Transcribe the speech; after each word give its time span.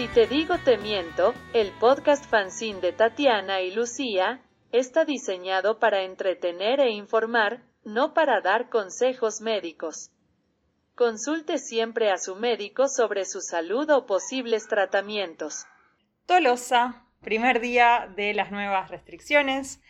Si 0.00 0.08
te 0.08 0.26
digo 0.26 0.54
te 0.64 0.78
miento, 0.78 1.34
el 1.52 1.72
podcast 1.72 2.24
fanzine 2.24 2.80
de 2.80 2.92
Tatiana 2.92 3.60
y 3.60 3.70
Lucía 3.70 4.40
está 4.72 5.04
diseñado 5.04 5.78
para 5.78 6.04
entretener 6.04 6.80
e 6.80 6.90
informar, 6.90 7.62
no 7.84 8.14
para 8.14 8.40
dar 8.40 8.70
consejos 8.70 9.42
médicos. 9.42 10.10
Consulte 10.94 11.58
siempre 11.58 12.10
a 12.10 12.16
su 12.16 12.34
médico 12.34 12.88
sobre 12.88 13.26
su 13.26 13.42
salud 13.42 13.90
o 13.90 14.06
posibles 14.06 14.68
tratamientos. 14.68 15.66
Tolosa, 16.24 17.04
primer 17.20 17.60
día 17.60 18.08
de 18.16 18.34
las 18.34 18.50
nuevas 18.50 18.90
restricciones 18.90 19.80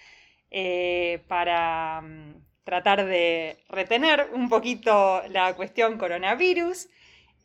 eh, 0.50 1.22
para 1.28 2.00
mm, 2.02 2.34
tratar 2.64 3.04
de 3.04 3.58
retener 3.68 4.30
un 4.32 4.48
poquito 4.48 5.22
la 5.28 5.54
cuestión 5.54 5.98
coronavirus. 5.98 6.88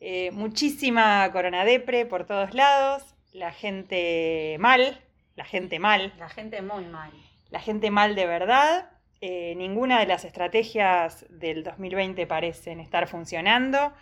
Eh, 0.00 0.30
muchísima 0.32 1.30
coronadepre 1.32 2.04
por 2.04 2.26
todos 2.26 2.52
lados, 2.52 3.14
la 3.32 3.52
gente 3.52 4.56
mal, 4.58 5.00
la 5.36 5.44
gente 5.44 5.78
mal. 5.78 6.12
La 6.18 6.28
gente 6.28 6.60
muy 6.62 6.84
mal. 6.84 7.12
La 7.50 7.60
gente 7.60 7.90
mal 7.90 8.14
de 8.14 8.26
verdad. 8.26 8.90
Eh, 9.20 9.54
ninguna 9.56 10.00
de 10.00 10.06
las 10.06 10.24
estrategias 10.24 11.24
del 11.30 11.62
2020 11.62 12.26
parecen 12.26 12.80
estar 12.80 13.08
funcionando. 13.08 13.92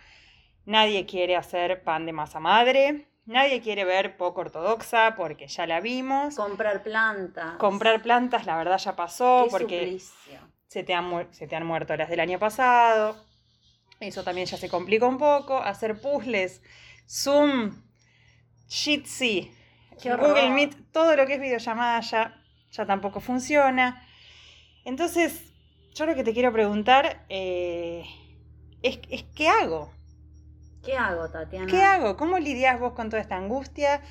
Nadie 0.65 1.05
quiere 1.05 1.35
hacer 1.35 1.83
pan 1.83 2.05
de 2.05 2.11
masa 2.11 2.39
madre. 2.39 3.07
Nadie 3.25 3.61
quiere 3.61 3.85
ver 3.85 4.17
poco 4.17 4.41
ortodoxa 4.41 5.15
porque 5.15 5.47
ya 5.47 5.65
la 5.65 5.79
vimos. 5.81 6.35
Comprar 6.35 6.83
plantas. 6.83 7.55
Comprar 7.57 8.01
plantas, 8.01 8.45
la 8.45 8.55
verdad 8.55 8.77
ya 8.77 8.95
pasó 8.95 9.45
Qué 9.45 9.49
porque 9.49 9.79
suplicio. 9.79 10.39
se 10.67 10.83
te, 10.83 10.93
han, 10.93 11.33
se 11.33 11.47
te 11.47 11.55
han 11.55 11.65
muerto 11.65 11.95
las 11.97 12.09
del 12.09 12.19
año 12.19 12.37
pasado. 12.37 13.15
Eso 13.99 14.23
también 14.23 14.45
ya 14.45 14.57
se 14.57 14.69
complica 14.69 15.07
un 15.07 15.17
poco. 15.17 15.57
Hacer 15.57 15.99
puzzles, 15.99 16.61
Zoom, 17.09 17.83
Jitsi. 18.67 19.51
Google 20.03 20.49
Meet, 20.51 20.91
todo 20.91 21.15
lo 21.15 21.25
que 21.25 21.35
es 21.35 21.39
videollamada 21.39 22.01
ya, 22.01 22.43
ya 22.69 22.85
tampoco 22.85 23.21
funciona. 23.21 24.05
Entonces, 24.83 25.51
yo 25.95 26.05
lo 26.05 26.13
que 26.15 26.23
te 26.23 26.33
quiero 26.33 26.51
preguntar 26.51 27.25
eh, 27.29 28.03
es, 28.83 28.99
es 29.09 29.23
¿qué 29.35 29.47
hago? 29.47 29.91
¿Qué 30.85 30.95
hago, 30.95 31.27
Tatiana? 31.29 31.65
¿Qué 31.65 31.81
hago? 31.81 32.15
¿Cómo 32.15 32.37
lidias 32.37 32.79
vos 32.79 32.93
con 32.93 33.09
toda 33.09 33.19
esta 33.19 33.35
angustia 33.35 34.01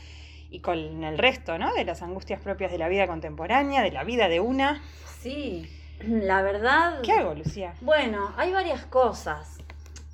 y 0.50 0.58
con 0.58 1.04
el 1.04 1.18
resto, 1.18 1.56
¿no? 1.56 1.72
De 1.72 1.84
las 1.84 2.02
angustias 2.02 2.40
propias 2.40 2.72
de 2.72 2.78
la 2.78 2.88
vida 2.88 3.06
contemporánea, 3.06 3.82
de 3.82 3.92
la 3.92 4.02
vida 4.02 4.28
de 4.28 4.40
una. 4.40 4.82
Sí, 5.20 5.70
la 6.00 6.42
verdad. 6.42 7.00
¿Qué 7.02 7.12
hago, 7.12 7.34
Lucía? 7.34 7.74
Bueno, 7.80 8.34
hay 8.36 8.52
varias 8.52 8.84
cosas. 8.86 9.58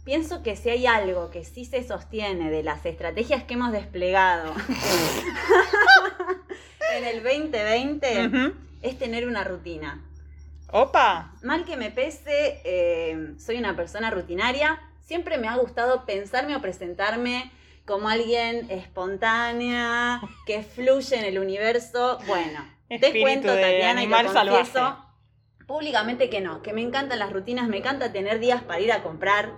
Pienso 0.04 0.42
que 0.42 0.54
si 0.54 0.68
hay 0.68 0.86
algo 0.86 1.30
que 1.30 1.44
sí 1.44 1.64
se 1.64 1.82
sostiene 1.82 2.50
de 2.50 2.62
las 2.62 2.84
estrategias 2.84 3.44
que 3.44 3.54
hemos 3.54 3.72
desplegado 3.72 4.52
en 6.96 7.04
el 7.04 7.22
2020 7.22 8.26
Ujú. 8.26 8.54
es 8.82 8.98
tener 8.98 9.26
una 9.26 9.44
rutina. 9.44 10.04
Opa, 10.72 11.32
Mal 11.42 11.64
que 11.64 11.76
me 11.76 11.90
pese, 11.90 12.60
eh, 12.64 13.34
soy 13.38 13.56
una 13.56 13.74
persona 13.76 14.10
rutinaria. 14.10 14.78
Siempre 15.10 15.38
me 15.38 15.48
ha 15.48 15.56
gustado 15.56 16.06
pensarme 16.06 16.54
o 16.54 16.60
presentarme 16.60 17.50
como 17.84 18.08
alguien 18.08 18.70
espontánea, 18.70 20.20
que 20.46 20.62
fluye 20.62 21.18
en 21.18 21.24
el 21.24 21.40
universo. 21.40 22.20
Bueno, 22.28 22.64
te 22.88 23.20
cuento, 23.20 23.48
Tatiana, 23.48 24.02
y 24.02 24.04
animal 24.04 24.26
confieso 24.26 24.72
salvaje. 24.72 25.02
públicamente 25.66 26.30
que 26.30 26.40
no, 26.40 26.62
que 26.62 26.72
me 26.72 26.82
encantan 26.82 27.18
las 27.18 27.32
rutinas, 27.32 27.66
me 27.66 27.78
encanta 27.78 28.12
tener 28.12 28.38
días 28.38 28.62
para 28.62 28.78
ir 28.78 28.92
a 28.92 29.02
comprar, 29.02 29.50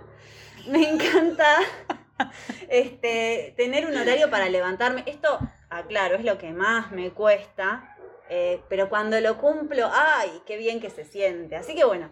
me 0.67 0.89
encanta 0.89 1.59
este, 2.69 3.53
tener 3.55 3.85
un 3.85 3.95
horario 3.95 4.31
para 4.31 4.49
levantarme. 4.49 5.03
Esto, 5.05 5.37
aclaro, 5.69 6.15
es 6.15 6.23
lo 6.23 6.39
que 6.39 6.51
más 6.51 6.91
me 6.91 7.11
cuesta, 7.11 7.95
eh, 8.27 8.59
pero 8.69 8.89
cuando 8.89 9.21
lo 9.21 9.37
cumplo, 9.37 9.87
¡ay, 9.93 10.31
qué 10.47 10.57
bien 10.57 10.81
que 10.81 10.89
se 10.89 11.05
siente! 11.05 11.55
Así 11.55 11.75
que 11.75 11.85
bueno, 11.85 12.11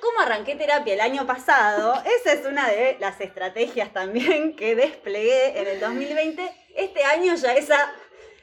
como 0.00 0.20
arranqué 0.20 0.54
terapia 0.56 0.94
el 0.94 1.00
año 1.00 1.26
pasado, 1.26 1.94
esa 2.04 2.32
es 2.32 2.46
una 2.46 2.68
de 2.68 2.96
las 3.00 3.20
estrategias 3.20 3.92
también 3.92 4.56
que 4.56 4.74
desplegué 4.74 5.58
en 5.58 5.66
el 5.66 5.80
2020. 5.80 6.50
Este 6.76 7.04
año 7.04 7.34
ya 7.34 7.54
esa, 7.54 7.92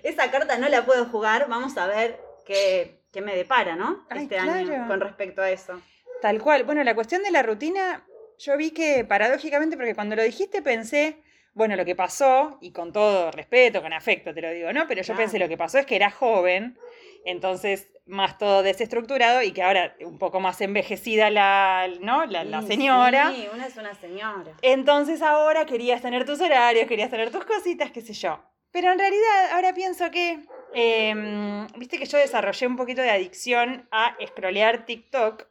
esa 0.04 0.32
carta 0.32 0.58
no 0.58 0.70
la 0.70 0.86
puedo 0.86 1.06
jugar, 1.06 1.48
vamos 1.48 1.78
a 1.78 1.88
ver 1.88 2.20
qué, 2.46 3.02
qué 3.12 3.22
me 3.22 3.36
depara, 3.36 3.76
¿no? 3.76 4.06
Ay, 4.10 4.24
este 4.24 4.36
claro. 4.36 4.54
año 4.54 4.88
con 4.88 5.00
respecto 5.00 5.42
a 5.42 5.50
eso. 5.50 5.82
tal 6.22 6.42
cual. 6.42 6.64
Bueno, 6.64 6.84
la 6.84 6.96
cuestión 6.96 7.24
de 7.24 7.32
la 7.32 7.44
rutina, 7.44 8.06
yo 8.38 8.58
vi 8.58 8.72
que 8.72 9.06
paradójicamente, 9.06 9.78
porque 9.78 9.96
cuando 9.96 10.16
lo 10.16 10.24
dijiste 10.24 10.62
pensé, 10.62 11.24
bueno, 11.56 11.76
lo 11.76 11.86
que 11.86 11.96
pasó, 11.96 12.58
y 12.62 12.72
con 12.72 12.92
todo 12.94 13.32
respeto, 13.32 13.82
con 13.82 13.92
afecto 13.94 14.34
te 14.34 14.42
lo 14.42 14.52
digo, 14.52 14.72
¿no? 14.74 14.88
Pero 14.88 15.02
yo 15.02 15.06
Claro. 15.14 15.20
pensé 15.22 15.40
lo 15.40 15.48
que 15.48 15.58
pasó 15.58 15.80
es 15.80 15.86
que 15.88 15.96
era 15.96 16.12
joven, 16.12 16.78
entonces 17.24 17.88
más 18.06 18.38
todo 18.38 18.62
desestructurado 18.62 19.42
y 19.42 19.52
que 19.52 19.64
ahora 19.64 19.96
un 20.02 20.20
poco 20.20 20.40
más 20.40 20.62
envejecida 20.62 21.30
la, 21.32 21.90
¿no? 22.02 22.26
la, 22.26 22.62
señora. 22.62 23.32
Sí, 23.34 23.48
una 23.52 23.66
es 23.68 23.76
una 23.78 23.96
señora. 23.96 24.52
Entonces 24.62 25.22
ahora 25.24 25.66
querías 25.66 26.02
tener 26.04 26.26
tus 26.26 26.40
horarios, 26.42 26.88
querías 26.88 27.10
tener 27.10 27.32
tus 27.32 27.46
cositas, 27.46 27.90
qué 27.92 28.02
sé 28.02 28.14
yo. 28.14 28.40
Pero 28.72 28.92
en 28.92 29.00
realidad 29.00 29.52
ahora 29.54 29.74
pienso 29.74 30.12
que, 30.12 30.40
em, 30.74 31.66
viste 31.78 31.98
que 31.98 32.06
yo 32.06 32.18
desarrollé 32.18 32.68
un 32.68 32.76
poquito 32.76 33.02
de 33.02 33.10
adicción 33.10 33.88
a 33.92 34.16
scrollear 34.28 34.86
TikTok, 34.86 35.48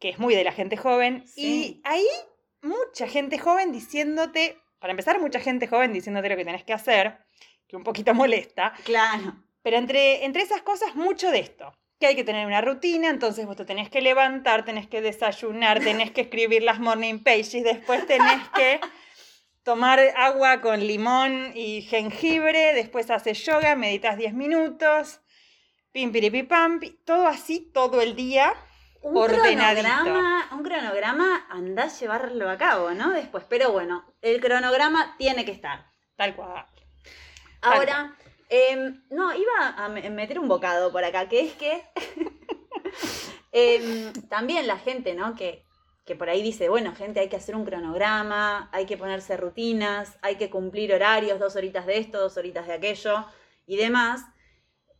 que 0.00 0.08
es 0.08 0.18
muy 0.18 0.34
de 0.34 0.42
la 0.44 0.52
gente 0.52 0.76
joven, 0.78 1.22
Sí. 1.28 1.42
y 1.44 1.80
ahí 1.84 2.06
mucha 2.62 3.06
gente 3.06 3.38
joven 3.38 3.70
diciéndote, 3.70 4.58
para 4.78 4.90
empezar, 4.92 5.20
mucha 5.20 5.40
gente 5.40 5.66
joven 5.66 5.92
diciéndote 5.92 6.28
lo 6.28 6.36
que 6.36 6.44
tenés 6.44 6.64
que 6.64 6.72
hacer, 6.72 7.18
que 7.66 7.76
un 7.76 7.84
poquito 7.84 8.14
molesta, 8.14 8.72
Claro. 8.84 9.36
pero 9.62 9.76
entre, 9.78 10.24
entre 10.24 10.42
esas 10.42 10.62
cosas, 10.62 10.94
mucho 10.94 11.30
de 11.30 11.40
esto. 11.40 11.72
Que 12.00 12.08
hay 12.08 12.16
que 12.16 12.24
tener 12.24 12.44
una 12.46 12.60
rutina, 12.60 13.08
entonces 13.08 13.46
vos 13.46 13.56
te 13.56 13.64
tenés 13.64 13.88
que 13.88 14.00
levantar, 14.02 14.64
tenés 14.64 14.88
que 14.88 15.00
desayunar, 15.00 15.80
tenés 15.80 16.10
que 16.10 16.22
escribir 16.22 16.62
las 16.62 16.80
morning 16.80 17.20
pages, 17.20 17.62
después 17.62 18.04
tenés 18.06 18.46
que 18.54 18.80
tomar 19.62 20.00
agua 20.16 20.60
con 20.60 20.80
limón 20.86 21.52
y 21.54 21.82
jengibre, 21.82 22.74
después 22.74 23.10
haces 23.10 23.42
yoga, 23.46 23.76
meditas 23.76 24.18
10 24.18 24.34
minutos, 24.34 25.20
pim 25.92 26.10
piripipam, 26.12 26.80
pi- 26.80 26.98
todo 27.06 27.26
así 27.28 27.70
todo 27.72 28.02
el 28.02 28.14
día. 28.16 28.52
Un 29.04 29.14
cronograma, 29.82 30.48
un 30.52 30.62
cronograma 30.62 31.46
anda 31.50 31.82
a 31.84 31.88
llevarlo 31.88 32.48
a 32.50 32.56
cabo, 32.58 32.90
¿no? 32.92 33.10
Después, 33.10 33.44
pero 33.48 33.70
bueno, 33.72 34.04
el 34.22 34.40
cronograma 34.40 35.14
tiene 35.18 35.44
que 35.44 35.52
estar. 35.52 35.86
Tal 36.16 36.34
cual. 36.34 36.64
Ahora, 37.60 38.16
em, 38.48 39.02
no, 39.10 39.34
iba 39.34 39.68
a 39.76 39.88
me- 39.88 40.08
meter 40.10 40.38
un 40.38 40.48
bocado 40.48 40.90
por 40.92 41.04
acá, 41.04 41.28
que 41.28 41.40
es 41.40 41.52
que 41.54 41.82
em, 43.52 44.12
también 44.28 44.66
la 44.66 44.78
gente, 44.78 45.14
¿no? 45.14 45.34
Que, 45.34 45.64
que 46.04 46.14
por 46.16 46.28
ahí 46.28 46.42
dice, 46.42 46.68
bueno, 46.68 46.94
gente, 46.94 47.20
hay 47.20 47.28
que 47.28 47.36
hacer 47.36 47.56
un 47.56 47.64
cronograma, 47.64 48.68
hay 48.72 48.86
que 48.86 48.96
ponerse 48.96 49.36
rutinas, 49.36 50.18
hay 50.22 50.36
que 50.36 50.50
cumplir 50.50 50.92
horarios, 50.94 51.38
dos 51.40 51.56
horitas 51.56 51.86
de 51.86 51.98
esto, 51.98 52.20
dos 52.20 52.36
horitas 52.36 52.66
de 52.66 52.74
aquello 52.74 53.24
y 53.66 53.76
demás. 53.76 54.24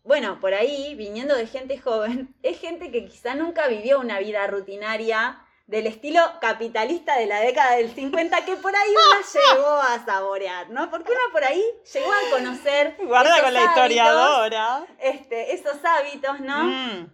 Bueno, 0.05 0.39
por 0.39 0.53
ahí, 0.55 0.95
viniendo 0.95 1.35
de 1.35 1.47
gente 1.47 1.79
joven, 1.79 2.35
es 2.43 2.61
gente 2.61 2.91
que 2.91 3.07
quizá 3.07 3.35
nunca 3.35 3.67
vivió 3.69 3.99
una 3.99 4.19
vida 4.21 4.47
rutinaria 4.47 5.41
del 5.67 5.87
estilo 5.87 6.21
capitalista 6.43 7.17
de 7.17 7.25
la 7.25 7.41
década 7.41 7.77
del 7.77 7.91
50 7.91 8.45
que 8.45 8.57
por 8.57 8.77
ahí 8.77 8.91
una 8.91 9.27
llegó 9.55 9.81
a 9.81 10.05
saborear, 10.05 10.69
¿no? 10.69 10.91
Porque 10.91 11.11
una 11.11 11.33
por 11.33 11.43
ahí 11.43 11.65
llegó 11.93 12.13
a 12.13 12.31
conocer 12.37 12.97
Guarda 13.03 13.31
esos 13.31 13.43
con 13.45 13.55
la 13.55 13.61
hábitos, 13.61 13.85
historiadora. 13.85 14.87
este, 15.01 15.55
esos 15.55 15.83
hábitos, 15.83 16.41
¿no? 16.41 16.65
Mm. 16.65 17.11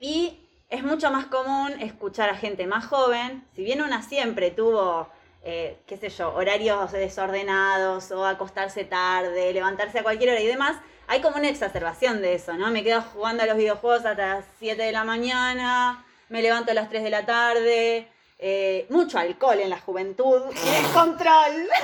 Y 0.00 0.40
es 0.70 0.82
mucho 0.82 1.12
más 1.12 1.26
común 1.26 1.80
escuchar 1.80 2.30
a 2.30 2.34
gente 2.34 2.66
más 2.66 2.84
joven, 2.86 3.46
si 3.54 3.62
bien 3.62 3.80
una 3.80 4.02
siempre 4.02 4.50
tuvo, 4.50 5.08
eh, 5.44 5.78
qué 5.86 5.96
sé 5.96 6.08
yo, 6.08 6.34
horarios 6.34 6.92
desordenados 6.92 8.10
o 8.10 8.24
acostarse 8.26 8.84
tarde, 8.84 9.52
levantarse 9.52 9.98
a 9.98 10.02
cualquier 10.02 10.30
hora 10.30 10.40
y 10.40 10.46
demás, 10.46 10.76
hay 11.06 11.20
como 11.20 11.36
una 11.36 11.48
exacerbación 11.48 12.22
de 12.22 12.34
eso, 12.34 12.54
¿no? 12.54 12.70
Me 12.70 12.82
quedo 12.82 13.02
jugando 13.02 13.42
a 13.42 13.46
los 13.46 13.56
videojuegos 13.56 14.04
hasta 14.06 14.26
las 14.36 14.44
7 14.58 14.82
de 14.82 14.92
la 14.92 15.04
mañana, 15.04 16.04
me 16.30 16.40
levanto 16.42 16.70
a 16.70 16.74
las 16.74 16.88
3 16.88 17.02
de 17.04 17.10
la 17.10 17.26
tarde, 17.26 18.08
eh, 18.38 18.86
mucho 18.88 19.18
alcohol 19.18 19.60
en 19.60 19.70
la 19.70 19.78
juventud, 19.78 20.42
descontrol. 20.82 21.68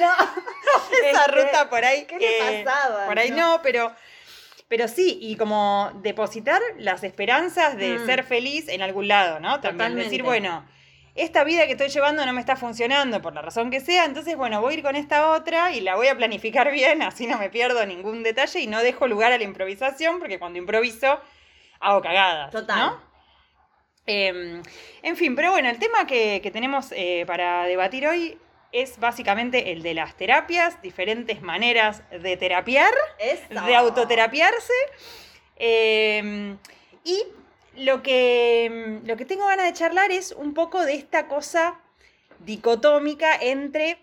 no, 0.00 0.12
Esa 1.08 1.24
Este, 1.26 1.32
ruta 1.32 1.70
por 1.70 1.84
ahí. 1.84 2.04
¿qué 2.06 2.18
le 2.18 2.60
eh, 2.60 2.64
pasaba, 2.64 3.06
Por 3.06 3.18
ahí 3.18 3.30
no? 3.30 3.36
no, 3.56 3.62
pero, 3.62 3.92
pero 4.68 4.88
sí, 4.88 5.18
y 5.20 5.36
como 5.36 5.90
depositar 6.02 6.60
las 6.78 7.02
esperanzas 7.02 7.76
de 7.76 7.98
Mm. 7.98 8.06
ser 8.06 8.24
feliz 8.24 8.68
en 8.68 8.82
algún 8.82 9.08
lado, 9.08 9.40
¿no? 9.40 9.54
También 9.60 9.76
Totalmente. 9.78 10.04
decir, 10.04 10.22
bueno, 10.22 10.64
esta 11.22 11.44
vida 11.44 11.66
que 11.66 11.72
estoy 11.72 11.88
llevando 11.88 12.24
no 12.24 12.32
me 12.32 12.40
está 12.40 12.56
funcionando 12.56 13.20
por 13.20 13.34
la 13.34 13.42
razón 13.42 13.70
que 13.70 13.80
sea, 13.80 14.04
entonces 14.04 14.36
bueno, 14.36 14.60
voy 14.60 14.74
a 14.74 14.76
ir 14.78 14.82
con 14.82 14.96
esta 14.96 15.30
otra 15.30 15.72
y 15.72 15.80
la 15.80 15.96
voy 15.96 16.08
a 16.08 16.16
planificar 16.16 16.70
bien, 16.72 17.02
así 17.02 17.26
no 17.26 17.38
me 17.38 17.50
pierdo 17.50 17.84
ningún 17.86 18.22
detalle 18.22 18.60
y 18.60 18.66
no 18.66 18.82
dejo 18.82 19.06
lugar 19.06 19.32
a 19.32 19.38
la 19.38 19.44
improvisación, 19.44 20.18
porque 20.18 20.38
cuando 20.38 20.58
improviso 20.58 21.20
hago 21.80 22.00
cagadas. 22.00 22.50
Total. 22.50 22.78
¿no? 22.78 23.00
Eh, 24.06 24.62
en 25.02 25.16
fin, 25.16 25.36
pero 25.36 25.52
bueno, 25.52 25.68
el 25.68 25.78
tema 25.78 26.06
que, 26.06 26.40
que 26.42 26.50
tenemos 26.50 26.92
eh, 26.92 27.24
para 27.26 27.64
debatir 27.66 28.06
hoy 28.06 28.38
es 28.72 28.98
básicamente 28.98 29.72
el 29.72 29.82
de 29.82 29.94
las 29.94 30.16
terapias, 30.16 30.80
diferentes 30.82 31.42
maneras 31.42 32.02
de 32.10 32.36
terapiar 32.36 32.92
Eso. 33.18 33.66
de 33.66 33.74
autoterapiarse. 33.74 34.72
Eh, 35.56 36.56
y 37.04 37.24
lo 37.84 38.02
que, 38.02 39.00
lo 39.04 39.16
que 39.16 39.24
tengo 39.24 39.46
ganas 39.46 39.66
de 39.66 39.72
charlar 39.72 40.10
es 40.10 40.32
un 40.32 40.54
poco 40.54 40.84
de 40.84 40.94
esta 40.94 41.26
cosa 41.28 41.78
dicotómica 42.40 43.34
entre 43.40 43.98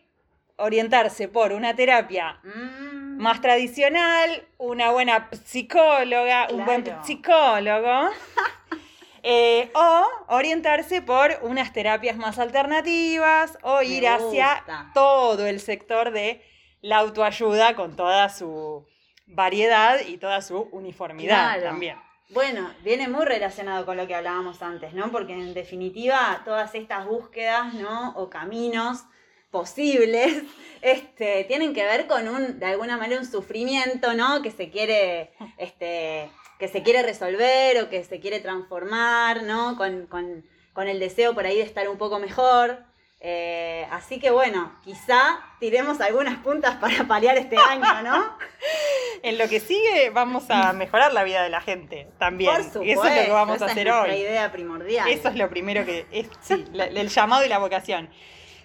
orientarse 0.58 1.28
por 1.28 1.52
una 1.54 1.76
terapia 1.76 2.40
Mm. 2.44 3.18
más 3.22 3.42
tradicional, 3.42 4.44
una 4.58 4.92
buena 4.92 5.30
psicóloga, 5.46 6.48
un 6.52 6.66
buen 6.66 6.84
psicólogo, 7.04 8.10
eh, 9.24 9.72
o 9.74 10.06
orientarse 10.30 11.02
por 11.02 11.38
unas 11.42 11.74
terapias 11.74 12.16
más 12.18 12.38
alternativas, 12.40 13.58
o 13.64 13.80
Me 13.80 13.86
ir 13.86 14.08
hacia 14.08 14.56
gusta. 14.56 14.92
todo 14.94 15.46
el 15.48 15.60
sector 15.60 16.12
de 16.12 16.42
la 16.82 16.98
autoayuda 16.98 17.76
con 17.76 17.96
toda 17.96 18.30
su 18.30 18.86
variedad 19.26 20.00
y 20.08 20.18
toda 20.18 20.42
su 20.42 20.70
uniformidad 20.72 21.54
Claro. 21.54 21.64
también. 21.64 21.98
Bueno, 22.30 22.70
viene 22.84 23.08
muy 23.08 23.26
relacionado 23.26 23.86
con 23.86 23.96
lo 23.98 24.06
que 24.06 24.16
hablábamos 24.16 24.62
antes, 24.62 24.94
¿no? 24.94 25.12
Porque 25.12 25.34
en 25.34 25.54
definitiva 25.54 26.42
todas 26.44 26.76
estas 26.76 27.06
búsquedas, 27.06 27.74
¿no? 27.74 28.14
O 28.18 28.30
caminos 28.30 29.04
posibles, 29.50 30.44
este, 30.82 31.46
tienen 31.46 31.74
que 31.74 31.86
ver 31.86 32.08
con 32.08 32.28
un, 32.28 32.60
de 32.60 32.66
alguna 32.66 32.98
manera, 32.98 33.22
un 33.22 33.26
sufrimiento, 33.26 34.14
¿no? 34.14 34.42
Que 34.42 34.52
se 34.52 34.70
quiere, 34.70 35.32
este, 35.58 36.30
que 36.60 36.68
se 36.68 36.84
quiere 36.84 37.02
resolver 37.02 37.82
o 37.82 37.90
que 37.90 38.04
se 38.04 38.20
quiere 38.20 38.40
transformar, 38.42 39.44
¿no? 39.44 39.78
Con, 39.78 40.08
con- 40.08 40.44
con 40.74 40.88
el 40.88 41.00
deseo 41.00 41.34
por 41.34 41.46
ahí 41.46 41.56
de 41.58 41.64
estar 41.64 41.88
un 41.90 41.98
poco 41.98 42.20
mejor. 42.20 42.84
Eh, 43.20 43.88
así 43.92 44.20
que 44.20 44.30
bueno, 44.30 44.72
quizá 44.84 45.40
tiremos 45.60 46.00
algunas 46.02 46.38
puntas 46.38 46.76
para 46.76 47.04
paliar 47.06 47.36
este 47.38 47.58
año, 47.58 48.02
¿no? 48.04 48.38
En 49.24 49.40
lo 49.40 49.50
que 49.50 49.60
sigue 49.60 50.12
vamos 50.12 50.46
a 50.52 50.74
mejorar 50.74 51.12
la 51.12 51.24
vida 51.24 51.42
de 51.42 51.50
la 51.50 51.60
gente 51.60 52.08
también. 52.20 52.54
Por 52.54 52.64
supuesto. 52.64 52.84
Eso 52.84 53.06
es 53.08 53.16
lo 53.18 53.26
que 53.26 53.32
vamos 53.32 53.56
esa 53.56 53.66
a 53.66 53.68
es 53.70 53.72
hacer 53.72 53.88
nuestra 53.88 54.14
hoy. 54.14 54.20
idea 54.22 54.52
primordial. 54.52 55.10
Eso 55.10 55.30
es 55.30 55.36
lo 55.36 55.50
primero 55.50 55.84
que 55.86 56.06
es, 56.12 56.28
sí, 56.42 56.64
la- 56.74 56.86
el 56.86 57.10
llamado 57.10 57.44
y 57.44 57.50
la 57.50 57.58
vocación. 57.58 58.10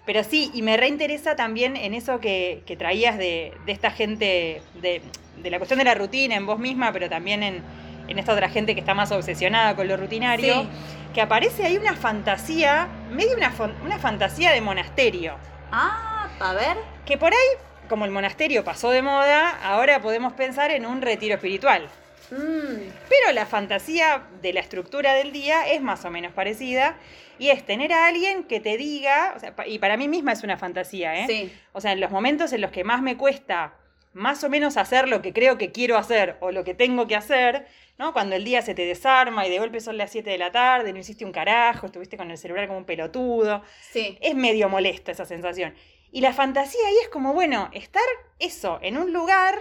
Pero 0.05 0.23
sí, 0.25 0.51
y 0.53 0.61
me 0.61 0.77
reinteresa 0.77 1.37
también 1.37 1.77
en 1.77 1.95
eso 1.95 2.21
que, 2.21 2.63
que 2.67 2.77
traías 2.77 3.17
de, 3.17 3.55
de 3.65 3.73
esta 3.73 3.91
gente, 3.93 4.61
de, 4.75 5.01
de 5.39 5.51
la 5.51 5.59
cuestión 5.59 5.79
de 5.79 5.85
la 5.85 5.95
rutina 5.95 6.35
en 6.35 6.45
vos 6.45 6.59
misma, 6.59 6.93
pero 6.93 7.09
también 7.09 7.43
en, 7.43 7.63
en 8.09 8.19
esta 8.19 8.33
otra 8.33 8.49
gente 8.49 8.75
que 8.75 8.81
está 8.81 8.95
más 8.95 9.13
obsesionada 9.13 9.75
con 9.77 9.89
lo 9.89 9.97
rutinario, 9.97 10.63
Sí. 10.63 10.69
que 11.15 11.21
aparece 11.21 11.65
ahí 11.67 11.77
una 11.77 11.95
fantasía, 11.95 12.89
medio 13.11 13.37
una, 13.37 13.53
una 13.85 13.99
fantasía 13.99 14.51
de 14.53 14.61
monasterio, 14.61 15.37
Ah, 15.71 16.29
a 16.41 16.53
ver. 16.55 16.77
que 17.07 17.17
por 17.19 17.33
ahí, 17.33 17.49
como 17.89 18.05
el 18.05 18.11
monasterio 18.11 18.65
pasó 18.65 18.91
de 18.91 19.03
moda, 19.03 19.51
ahora 19.63 20.01
podemos 20.01 20.33
pensar 20.33 20.71
en 20.71 20.87
un 20.87 21.03
retiro 21.03 21.35
espiritual. 21.35 21.89
Mm, 22.31 22.89
Pero 23.09 23.33
la 23.35 23.45
fantasía 23.47 24.23
de 24.41 24.53
la 24.55 24.61
estructura 24.61 25.13
del 25.15 25.33
día 25.33 25.69
es 25.71 25.83
más 25.83 26.05
o 26.07 26.11
menos 26.11 26.33
parecida 26.33 26.97
y 27.39 27.51
es 27.51 27.65
tener 27.67 27.93
a 27.93 28.07
alguien 28.07 28.45
que 28.45 28.59
te 28.61 28.77
diga, 28.79 29.35
o 29.37 29.39
sea, 29.41 29.55
pa- 29.55 29.67
y 29.67 29.79
para 29.79 29.97
mí 29.99 30.09
misma 30.09 30.33
es 30.33 30.43
una 30.43 30.57
fantasía, 30.57 31.15
¿eh? 31.21 31.27
Sí. 31.27 31.53
O 31.73 31.81
sea, 31.83 31.93
en 31.93 32.01
los 32.01 32.11
momentos 32.11 32.53
en 32.55 32.63
los 32.63 32.71
que 32.71 32.85
más 32.85 33.03
me 33.03 33.17
cuesta 33.19 33.75
más 34.15 34.45
o 34.45 34.49
menos 34.49 34.77
hacer 34.77 35.09
lo 35.09 35.23
que 35.23 35.33
creo 35.33 35.59
que 35.59 35.73
quiero 35.73 35.97
hacer 35.97 36.37
o 36.41 36.51
lo 36.53 36.65
que 36.65 36.75
tengo 36.75 37.07
que 37.07 37.17
hacer, 37.17 37.67
¿no? 37.99 38.13
Cuando 38.13 38.37
el 38.37 38.45
día 38.45 38.63
se 38.63 38.75
te 38.75 38.85
desarma 38.85 39.47
y 39.47 39.51
de 39.51 39.59
golpe 39.59 39.81
son 39.81 39.97
las 39.97 40.11
7 40.11 40.29
de 40.31 40.39
la 40.39 40.51
tarde, 40.53 40.93
no 40.93 40.99
hiciste 40.99 41.25
un 41.25 41.33
carajo, 41.33 41.87
estuviste 41.87 42.17
con 42.17 42.31
el 42.31 42.39
celular 42.39 42.67
como 42.67 42.79
un 42.79 42.85
pelotudo, 42.85 43.63
Sí. 43.81 44.19
es 44.21 44.35
medio 44.35 44.69
molesta 44.69 45.13
esa 45.13 45.25
sensación. 45.25 45.75
Y 46.11 46.21
la 46.21 46.33
fantasía 46.33 46.81
ahí 46.87 46.97
es 47.03 47.09
como, 47.09 47.33
bueno, 47.33 47.71
estar 47.73 48.03
eso, 48.39 48.79
en 48.83 48.99
un 48.99 49.13
lugar, 49.13 49.57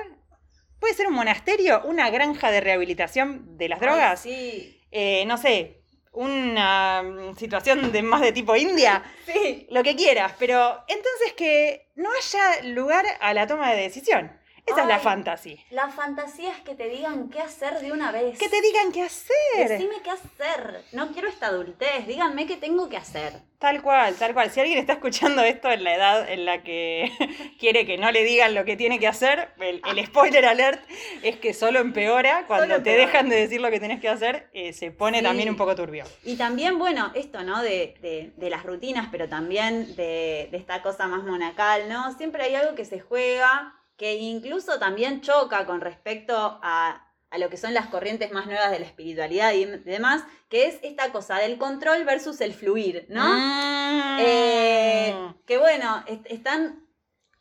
puede 0.80 0.94
ser 0.96 1.08
un 1.08 1.14
monasterio, 1.14 1.82
una 1.86 2.10
granja 2.10 2.52
de 2.52 2.60
rehabilitación 2.62 3.58
de 3.58 3.70
las 3.70 3.80
drogas, 3.80 4.26
Ay, 4.26 4.32
sí. 4.34 4.82
eh, 4.92 5.24
no 5.28 5.38
sé, 5.38 5.78
una 6.12 7.04
mm, 7.04 7.38
situación 7.38 7.92
de 7.92 8.02
más 8.02 8.22
de 8.22 8.32
tipo 8.34 8.56
India, 8.56 9.04
Sí. 9.26 9.68
lo 9.70 9.82
que 9.84 9.96
quieras, 9.96 10.34
pero 10.40 10.84
entonces 10.88 11.34
que 11.38 11.88
no 11.96 12.10
haya 12.12 12.64
lugar 12.74 13.06
a 13.22 13.34
la 13.34 13.48
toma 13.48 13.72
de 13.72 13.82
decisión. 13.82 14.38
Esa 14.66 14.82
es 14.82 14.88
la 14.88 15.00
fantasía. 15.00 15.58
La 15.72 15.90
fantasía 15.90 16.52
es 16.52 16.60
que 16.62 16.76
te 16.76 16.88
digan 16.88 17.30
qué 17.30 17.42
hacer 17.42 17.80
de 17.80 17.92
una 17.92 18.12
vez. 18.12 18.38
Que 18.38 18.48
te 18.48 18.62
digan 18.62 18.92
qué 18.92 19.02
hacer. 19.02 19.68
Decime 19.68 19.96
qué 20.04 20.12
hacer. 20.12 20.84
No 20.94 21.12
quiero 21.12 21.28
esta 21.28 21.48
adultez. 21.48 22.08
Díganme 22.08 22.46
qué 22.46 22.58
tengo 22.58 22.88
que 22.88 22.96
hacer. 22.98 23.34
Tal 23.60 23.82
cual, 23.82 24.16
tal 24.16 24.34
cual. 24.34 24.50
Si 24.50 24.60
alguien 24.60 24.80
está 24.80 24.94
escuchando 24.94 25.42
esto 25.44 25.70
en 25.72 25.84
la 25.84 25.94
edad 25.96 26.30
en 26.32 26.46
la 26.46 26.64
que 26.64 27.12
quiere 27.60 27.86
que 27.86 27.98
no 27.98 28.12
le 28.12 28.24
digan 28.24 28.56
lo 28.56 28.64
que 28.66 28.78
tiene 28.78 29.00
que 29.00 29.08
hacer, 29.08 29.50
el, 29.60 29.82
el 29.86 30.06
spoiler 30.06 30.46
alert 30.46 30.82
es 31.22 31.38
que 31.38 31.54
solo 31.54 31.80
empeora. 31.80 32.46
Cuando 32.48 32.66
Solo 32.68 32.84
te 32.84 32.92
empeora. 32.92 33.06
dejan 33.12 33.30
de 33.30 33.36
decir 33.38 33.62
lo 33.62 33.70
que 33.72 33.80
tenés 33.80 34.00
que 34.00 34.10
hacer, 34.10 34.50
eh, 34.54 34.74
se 34.74 34.92
pone 34.92 35.18
Sí. 35.20 35.24
también 35.24 35.50
un 35.50 35.58
poco 35.58 35.76
turbio. 35.76 36.06
Y 36.24 36.38
también, 36.38 36.80
bueno, 36.80 37.12
esto, 37.16 37.44
¿no? 37.44 37.62
De, 37.62 37.96
de- 38.02 38.32
de 38.38 38.50
las 38.50 38.64
rutinas, 38.64 39.10
pero 39.12 39.28
también 39.28 39.96
de, 39.96 40.48
de 40.52 40.58
esta 40.58 40.82
cosa 40.82 41.08
más 41.08 41.24
monacal, 41.24 41.90
¿no? 41.90 42.16
Siempre 42.18 42.44
hay 42.44 42.56
algo 42.56 42.74
que 42.76 42.86
se 42.86 43.00
juega, 43.00 43.76
que 44.02 44.16
incluso 44.16 44.80
también 44.80 45.22
choca 45.22 45.68
con 45.68 45.80
respecto 45.80 46.36
a, 46.64 47.08
a 47.30 47.38
lo 47.38 47.50
que 47.52 47.58
son 47.58 47.76
las 47.76 47.86
corrientes 47.86 48.32
más 48.32 48.48
nuevas 48.48 48.72
de 48.72 48.80
la 48.80 48.86
espiritualidad 48.88 49.54
y 49.54 49.66
demás, 49.66 50.24
que 50.50 50.66
es 50.66 50.80
esta 50.82 51.12
cosa 51.12 51.36
del 51.38 51.60
control 51.60 52.04
versus 52.04 52.42
el 52.42 52.52
fluir, 52.56 53.06
¿no? 53.10 53.24
Mm. 53.24 54.18
Eh, 54.22 55.16
que 55.46 55.58
bueno, 55.60 56.04
est- 56.08 56.26
están, 56.32 56.84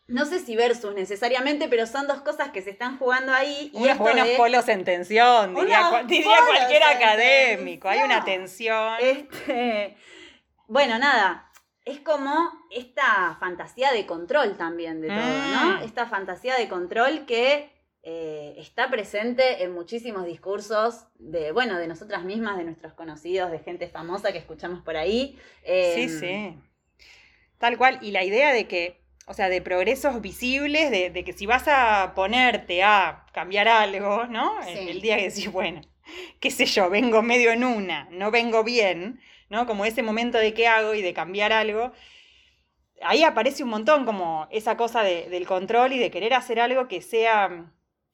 no 0.07 0.27
sé 0.27 0.39
si 0.41 0.55
versus 0.55 0.95
necesariamente, 0.95 1.67
pero 1.69 1.87
son 1.87 2.07
dos 2.07 2.21
cosas 2.21 2.51
que 2.51 2.61
se 2.61 2.69
están 2.69 2.99
jugando 2.99 3.33
ahí. 3.33 3.71
Y 3.73 3.79
Unos 3.85 3.97
buenos 3.97 4.27
de- 4.29 4.37
polos 4.37 4.69
en 4.69 4.85
tensión, 4.85 5.55
diría, 5.55 6.05
diría 6.07 6.39
cualquier 6.47 6.83
académico. 6.83 7.89
Hay 7.89 8.01
una 8.03 8.23
tensión. 8.23 8.99
tensión. 8.99 9.27
Este, 9.49 9.97
bueno, 10.69 10.99
nada, 10.99 11.50
es 11.91 12.01
como 12.01 12.33
esta 12.71 13.37
fantasía 13.41 13.93
de 13.93 14.07
control 14.07 14.57
también 14.57 15.01
de 15.01 15.09
todo, 15.09 15.19
¿no? 15.19 15.79
Mm. 15.79 15.83
Esta 15.83 16.07
fantasía 16.07 16.57
de 16.57 16.69
control 16.69 17.27
que 17.27 17.71
eh, 18.03 18.55
está 18.57 18.89
presente 18.91 19.63
en 19.63 19.73
muchísimos 19.73 20.25
discursos 20.25 21.05
de, 21.19 21.53
bueno, 21.53 21.77
de 21.79 21.87
nosotras 21.87 22.25
mismas, 22.25 22.57
de 22.57 22.65
nuestros 22.65 22.95
conocidos, 22.95 23.51
de 23.51 23.59
gente 23.59 23.89
famosa 23.89 24.33
que 24.33 24.39
escuchamos 24.39 24.83
por 24.83 24.97
ahí. 24.97 25.39
Eh, 25.65 25.93
Sí, 25.95 26.09
sí. 26.09 26.59
Tal 27.59 27.77
cual. 27.77 27.99
Y 28.01 28.11
la 28.13 28.25
idea 28.25 28.53
de 28.53 28.67
que, 28.67 29.03
o 29.27 29.35
sea, 29.35 29.49
de 29.49 29.61
progresos 29.61 30.21
visibles, 30.23 30.91
de, 30.91 31.11
de 31.11 31.25
que 31.25 31.33
si 31.33 31.45
vas 31.47 31.69
a 31.69 32.13
ponerte 32.15 32.83
a 32.83 33.27
cambiar 33.35 33.69
algo, 33.69 34.27
¿no? 34.27 34.63
El, 34.63 34.79
Sí. 34.79 34.89
el 34.91 35.01
día 35.03 35.17
que 35.17 35.29
decís, 35.29 35.53
bueno, 35.53 35.83
qué 36.41 36.51
sé 36.51 36.65
yo, 36.65 36.89
vengo 36.89 37.23
medio 37.23 37.53
en 37.53 37.65
una, 37.65 38.09
no 38.11 38.31
vengo 38.31 38.65
bien, 38.65 39.21
¿no? 39.51 39.67
Como 39.67 39.85
ese 39.85 40.03
momento 40.03 40.39
de 40.39 40.55
qué 40.55 40.67
hago 40.69 40.95
y 40.95 41.03
de 41.03 41.13
cambiar 41.13 41.53
algo. 41.53 41.93
Ahí 43.03 43.23
aparece 43.25 43.63
un 43.63 43.71
montón 43.71 44.05
como 44.05 44.47
esa 44.51 44.77
cosa 44.77 45.03
de- 45.03 45.29
del 45.31 45.47
control 45.47 45.93
y 45.93 45.99
de 45.99 46.11
querer 46.11 46.35
hacer 46.35 46.61
algo 46.61 46.87
que 46.89 47.01
sea, 47.01 47.73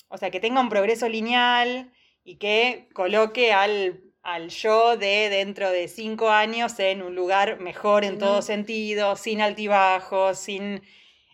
o 0.09 0.17
sea, 0.17 0.31
que 0.31 0.41
tenga 0.41 0.61
un 0.61 0.69
progreso 0.69 1.09
lineal 1.09 1.93
y 2.25 2.37
que 2.37 2.89
coloque 2.95 3.53
al, 3.53 4.01
al 4.23 4.49
yo 4.51 4.97
de 4.97 5.29
dentro 5.29 5.71
de 5.71 5.89
cinco 5.89 6.31
años 6.31 6.79
en 6.79 7.03
un 7.03 7.15
lugar 7.17 7.59
mejor 7.61 8.05
en 8.05 8.19
todo 8.19 8.43
sentido, 8.43 9.17
sin 9.17 9.41
altibajos, 9.41 10.39
sin, 10.39 10.83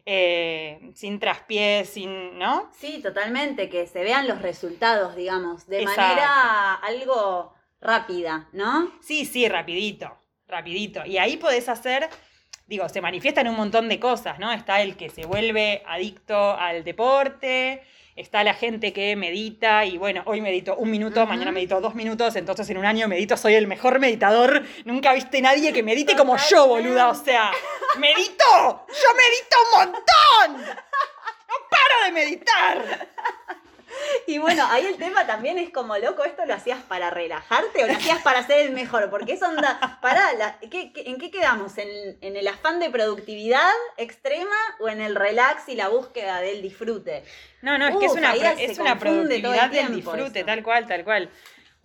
eh, 0.06 0.90
sin 0.94 1.18
traspiés, 1.18 1.90
sin, 1.90 2.38
¿no? 2.38 2.71
Sí, 2.78 3.00
totalmente, 3.02 3.68
que 3.68 3.87
se 3.87 4.02
vean 4.02 4.26
los 4.28 4.40
resultados, 4.40 5.14
digamos, 5.14 5.66
de 5.66 5.82
Exacto. 5.82 6.00
manera 6.02 6.75
algo 6.76 7.54
rápida, 7.83 8.49
¿no? 8.53 8.93
Sí, 9.01 9.27
sí, 9.27 9.49
rapidito, 9.49 10.17
rapidito. 10.47 11.05
Y 11.05 11.19
ahí 11.19 11.37
podés 11.37 11.69
hacer, 11.69 12.09
digo, 12.67 12.89
se 12.89 13.01
manifiestan 13.01 13.49
un 13.49 13.57
montón 13.57 13.89
de 13.89 13.99
cosas, 13.99 14.39
¿no? 14.39 14.53
Está 14.53 14.81
el 14.81 14.97
que 14.97 15.11
se 15.11 15.27
vuelve 15.27 15.83
adicto 15.87 16.57
al 16.57 16.85
deporte, 16.85 17.83
está 18.15 18.45
la 18.45 18.55
gente 18.55 18.93
que 18.93 19.17
medita 19.17 19.85
y 19.85 19.99
bueno, 19.99 20.23
hoy 20.27 20.41
medito 20.41 20.77
un 20.77 20.91
minuto, 20.91 21.27
mañana 21.27 21.51
medito 21.51 21.81
dos 21.81 21.95
minutos, 21.95 22.37
entonces 22.37 22.69
en 22.71 22.79
un 22.79 22.85
año 22.85 23.09
medito, 23.09 23.37
soy 23.37 23.55
el 23.55 23.67
mejor 23.67 23.99
meditador. 23.99 24.62
Nunca 24.85 25.12
viste 25.12 25.43
nadie 25.43 25.73
que 25.73 25.83
medite 25.83 26.15
como 26.17 26.37
yo, 26.37 26.69
boluda. 26.69 27.09
O 27.09 27.15
sea, 27.15 27.51
medito, 27.99 28.87
yo 28.89 29.09
medito 29.17 29.57
un 29.65 29.81
montón. 29.81 30.75
No 31.49 31.55
paro 31.69 32.05
de 32.07 32.12
meditar. 32.12 33.09
Y 34.26 34.38
bueno, 34.38 34.66
ahí 34.71 34.87
el 34.87 34.97
tema 34.97 35.26
también 35.26 35.59
es 35.59 35.71
como, 35.71 35.97
loco, 35.99 36.25
¿esto 36.25 36.44
lo 36.47 36.54
hacías 36.54 36.80
para 36.82 37.11
relajarte 37.11 37.85
o 37.85 37.87
lo 37.87 37.92
hacías 37.92 38.23
para 38.23 38.47
ser 38.47 38.61
el 38.66 38.73
mejor? 38.73 39.11
Porque 39.11 39.32
es 39.35 39.42
onda, 39.42 39.99
pará, 40.00 40.32
la- 40.35 40.59
¿qué- 40.61 40.92
qué- 40.92 41.04
¿en 41.06 41.18
qué 41.18 41.30
quedamos? 41.30 41.76
¿En, 41.78 41.88
en 42.21 42.37
el 42.37 42.47
afán 42.49 42.80
de 42.80 42.90
productividad 42.90 43.71
extrema 43.97 44.56
o 44.80 44.88
en 44.88 45.00
el 45.00 45.14
relax 45.14 45.68
y 45.68 45.75
la 45.75 45.88
búsqueda 45.88 46.40
del 46.40 46.62
disfrute? 46.62 47.25
No, 47.62 47.78
no, 47.78 47.88
es 47.88 47.97
que 47.97 48.06
es 48.06 48.12
una, 48.12 48.35
es 48.35 48.78
una 48.78 48.99
productividad 48.99 49.71
del 49.71 49.94
disfrute, 49.94 50.38
eso. 50.40 50.47
tal 50.47 50.62
cual, 50.62 50.87
tal 50.87 51.04
cual. 51.04 51.30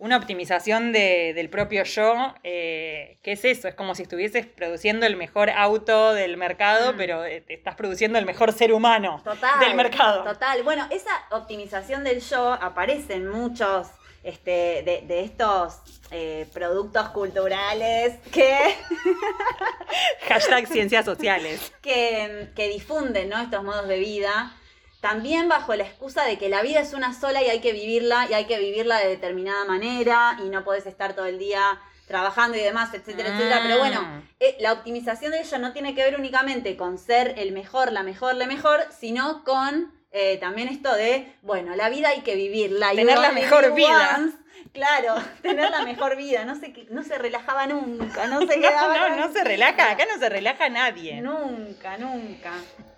Una 0.00 0.16
optimización 0.16 0.92
de- 0.92 1.32
del 1.34 1.50
propio 1.50 1.82
yo, 1.82 2.32
eh, 2.44 3.18
¿qué 3.24 3.32
es 3.32 3.44
eso? 3.44 3.66
Es 3.66 3.74
como 3.74 3.96
si 3.96 4.02
estuvieses 4.02 4.46
produciendo 4.46 5.06
el 5.06 5.16
mejor 5.16 5.50
auto 5.50 6.14
del 6.14 6.36
mercado, 6.36 6.92
Mm. 6.92 6.96
pero 6.96 7.24
eh, 7.24 7.40
te 7.40 7.54
estás 7.54 7.74
produciendo 7.74 8.16
el 8.16 8.24
mejor 8.24 8.52
ser 8.52 8.72
humano 8.72 9.20
Total. 9.24 9.58
del 9.58 9.74
mercado. 9.74 10.22
Total. 10.22 10.62
Bueno, 10.62 10.86
esa 10.90 11.10
optimización 11.32 12.04
del 12.04 12.20
yo 12.20 12.52
aparece 12.52 13.14
en 13.14 13.28
muchos 13.28 13.88
este, 14.22 14.82
de, 14.84 15.02
de 15.06 15.22
estos 15.22 15.80
eh, 16.12 16.46
productos 16.52 17.08
culturales 17.10 18.14
que, 18.32 18.56
Hashtag 20.28 20.66
ciencias 20.72 21.04
sociales. 21.04 21.72
que, 21.82 22.50
que 22.54 22.68
difunden 22.68 23.28
¿no? 23.30 23.40
estos 23.40 23.62
modos 23.64 23.88
de 23.88 23.98
vida. 23.98 24.52
También 25.00 25.48
bajo 25.48 25.74
la 25.76 25.84
excusa 25.84 26.24
de 26.24 26.38
que 26.38 26.48
la 26.48 26.62
vida 26.62 26.80
es 26.80 26.92
una 26.92 27.12
sola 27.18 27.42
y 27.42 27.46
hay 27.46 27.60
que 27.60 27.72
vivirla 27.72 28.26
y 28.28 28.34
hay 28.34 28.46
que 28.46 28.58
vivirla 28.58 28.98
de 28.98 29.08
determinada 29.08 29.64
manera 29.64 30.36
y 30.44 30.48
no 30.48 30.64
podés 30.64 30.86
estar 30.86 31.14
todo 31.14 31.26
el 31.26 31.38
día 31.38 31.80
trabajando 32.08 32.56
y 32.56 32.60
demás, 32.60 32.92
etcétera, 32.94 33.28
etcétera. 33.28 33.60
Pero 33.62 33.78
bueno, 33.78 34.00
Mm. 34.02 34.22
eh, 34.40 34.56
la 34.60 34.72
optimización 34.72 35.30
de 35.32 35.40
ello 35.42 35.58
no 35.58 35.72
tiene 35.72 35.94
que 35.94 36.02
ver 36.02 36.18
únicamente 36.18 36.76
con 36.76 36.98
ser 36.98 37.34
el 37.38 37.52
mejor, 37.52 37.92
la 37.92 38.02
mejor, 38.02 38.34
la 38.34 38.46
mejor, 38.46 38.80
sino 38.98 39.44
con 39.44 39.92
eh, 40.10 40.38
también 40.38 40.68
esto 40.68 40.94
de, 40.94 41.36
bueno, 41.42 41.76
la 41.76 41.90
vida 41.90 42.08
hay 42.08 42.22
que 42.22 42.34
vivirla. 42.34 42.92
Tener 42.92 43.18
la 43.18 43.30
mejor 43.30 43.74
vida. 43.74 44.16
once. 44.18 44.36
Claro, 44.78 45.14
tener 45.42 45.70
la 45.70 45.82
mejor 45.82 46.16
vida. 46.16 46.44
No 46.44 46.54
se, 46.54 46.72
no 46.90 47.02
se 47.02 47.18
relajaba 47.18 47.66
nunca, 47.66 48.26
no 48.26 48.40
se 48.46 48.56
No, 48.56 48.62
quedaba 48.68 48.96
no, 48.96 49.16
no 49.16 49.26
se 49.28 49.32
tranquila. 49.40 49.44
relaja, 49.44 49.90
acá 49.90 50.04
no 50.12 50.18
se 50.18 50.28
relaja 50.28 50.68
nadie. 50.68 51.20
Nunca, 51.20 51.98
nunca. 51.98 52.52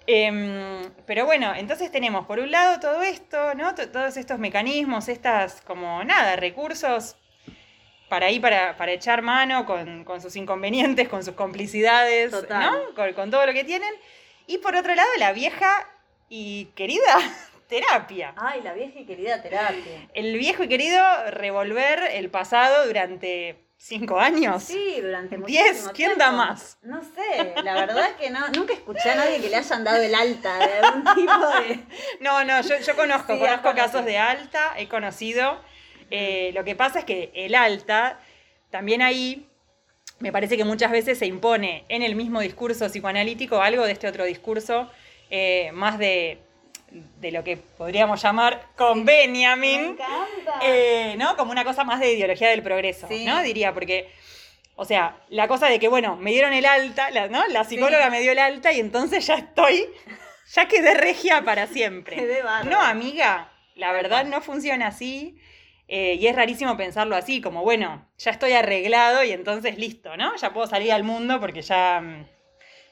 Em, 0.07 0.83
pero 1.07 1.25
bueno, 1.27 1.55
entonces 1.55 1.91
tenemos 1.93 2.27
por 2.27 2.39
un 2.41 2.51
lado 2.51 2.81
todo 2.81 3.03
esto, 3.03 3.55
¿no? 3.55 3.75
T- 3.75 3.87
Todos 3.87 4.17
estos 4.17 4.39
mecanismos, 4.39 5.09
estas 5.09 5.61
como 5.63 6.03
nada, 6.05 6.37
recursos 6.37 7.17
para 8.09 8.27
ahí, 8.27 8.41
para, 8.41 8.77
para 8.77 8.91
echar 8.93 9.23
mano 9.23 9.65
con, 9.67 10.05
con 10.05 10.21
sus 10.21 10.35
inconvenientes, 10.37 11.09
con 11.09 11.25
sus 11.25 11.35
complicidades, 11.35 12.33
Total. 12.33 12.61
¿no? 12.73 12.95
Con, 12.97 13.13
con 13.13 13.31
todo 13.31 13.47
lo 13.47 13.53
que 13.53 13.63
tienen. 13.65 13.93
Y 14.49 14.59
por 14.59 14.75
otro 14.75 14.95
lado, 14.97 15.09
la 15.19 15.33
vieja 15.33 15.87
y 16.29 16.65
querida 16.75 17.17
terapia. 17.71 18.35
Ay, 18.37 18.61
la 18.63 18.75
vieja 18.75 18.99
y 18.99 19.07
querida 19.07 19.41
terapia. 19.41 20.09
El 20.13 20.37
viejo 20.37 20.65
y 20.65 20.69
querido 20.69 21.01
revolver 21.31 22.03
el 22.13 22.29
pasado 22.29 22.87
durante 22.87 23.65
cinco 23.79 24.21
años. 24.21 24.63
Sí, 24.65 24.99
durante 25.01 25.39
Diez, 25.39 25.65
muchísimo 25.65 25.93
¿quién 25.95 26.09
tiempo. 26.11 26.25
da 26.25 26.33
más? 26.33 26.77
No 26.83 27.01
sé, 27.03 27.55
la 27.65 27.75
verdad 27.75 28.11
es 28.11 28.17
que 28.17 28.29
no, 28.31 28.47
nunca 28.51 28.75
escuché 28.75 29.11
a 29.11 29.15
nadie 29.15 29.41
que 29.41 29.49
le 29.49 29.57
hayan 29.57 29.85
dado 29.85 30.03
el 30.03 30.15
alta 30.15 30.59
de 30.59 30.73
algún 30.87 31.05
tipo 31.15 31.33
de... 31.33 31.81
No, 32.21 32.45
no, 32.45 32.61
yo, 32.61 32.79
yo 32.79 32.95
conozco, 32.95 33.33
Sí, 33.33 33.39
conozco 33.39 33.75
casos 33.75 34.05
de 34.05 34.19
alta, 34.19 34.75
he 34.77 34.87
conocido. 34.89 35.59
Eh, 36.11 36.51
lo 36.55 36.65
que 36.65 36.75
pasa 36.75 36.99
es 36.99 37.05
que 37.07 37.31
el 37.35 37.55
alta, 37.55 38.21
también 38.71 39.01
ahí, 39.01 39.47
me 40.19 40.33
parece 40.33 40.59
que 40.59 40.65
muchas 40.65 40.91
veces 40.91 41.19
se 41.19 41.25
impone 41.27 41.85
en 41.89 42.03
el 42.03 42.17
mismo 42.17 42.41
discurso 42.41 42.87
psicoanalítico 42.89 43.63
algo 43.63 43.87
de 43.87 43.93
este 43.93 44.09
otro 44.09 44.25
discurso, 44.25 44.91
eh, 45.31 45.71
más 45.73 45.99
de, 45.99 46.39
de 46.91 47.31
lo 47.31 47.45
que 47.45 47.57
podríamos 47.57 48.21
llamar 48.23 48.63
con 48.77 49.05
Me 49.05 49.13
Benjamin, 49.29 49.81
encanta. 49.93 50.61
eh, 50.63 51.15
¿no? 51.19 51.37
Como 51.37 51.53
una 51.53 51.65
cosa 51.65 51.85
más 51.85 52.01
de 52.01 52.13
ideología 52.15 52.49
del 52.49 52.63
progreso, 52.63 53.07
Sí. 53.09 53.25
¿no? 53.25 53.43
Diría, 53.43 53.73
porque, 53.73 54.11
o 54.77 54.85
sea, 54.85 55.17
la 55.29 55.47
cosa 55.49 55.69
de 55.69 55.79
que, 55.79 55.89
bueno, 55.89 56.17
me 56.17 56.31
dieron 56.33 56.53
el 56.53 56.67
alta, 56.67 57.11
la, 57.11 57.29
¿no? 57.29 57.47
La 57.49 57.65
psicóloga 57.65 58.07
Sí. 58.07 58.11
me 58.11 58.21
dio 58.21 58.33
el 58.33 58.39
alta 58.41 58.73
y 58.73 58.81
entonces 58.81 59.27
ya 59.27 59.35
estoy, 59.37 59.87
ya 60.53 60.67
quedé 60.67 60.95
regia 60.95 61.43
para 61.43 61.67
siempre. 61.69 62.17
Quedé. 62.17 62.43
No, 62.65 62.81
amiga, 62.81 63.53
la 63.77 63.93
verdad 63.93 64.25
no 64.25 64.41
funciona 64.41 64.89
así. 64.89 65.37
eh, 65.93 66.15
y 66.21 66.29
es 66.29 66.37
rarísimo 66.37 66.77
pensarlo 66.77 67.17
así, 67.17 67.41
como, 67.41 67.63
bueno, 67.65 68.07
ya 68.17 68.31
estoy 68.31 68.53
arreglado 68.53 69.25
y 69.25 69.33
entonces 69.33 69.77
listo, 69.77 70.17
¿no? 70.17 70.37
Ya 70.37 70.53
puedo 70.53 70.69
salir 70.69 70.93
al 70.93 71.03
mundo 71.03 71.41
porque 71.41 71.63
ya, 71.63 72.01
mm, 72.01 72.27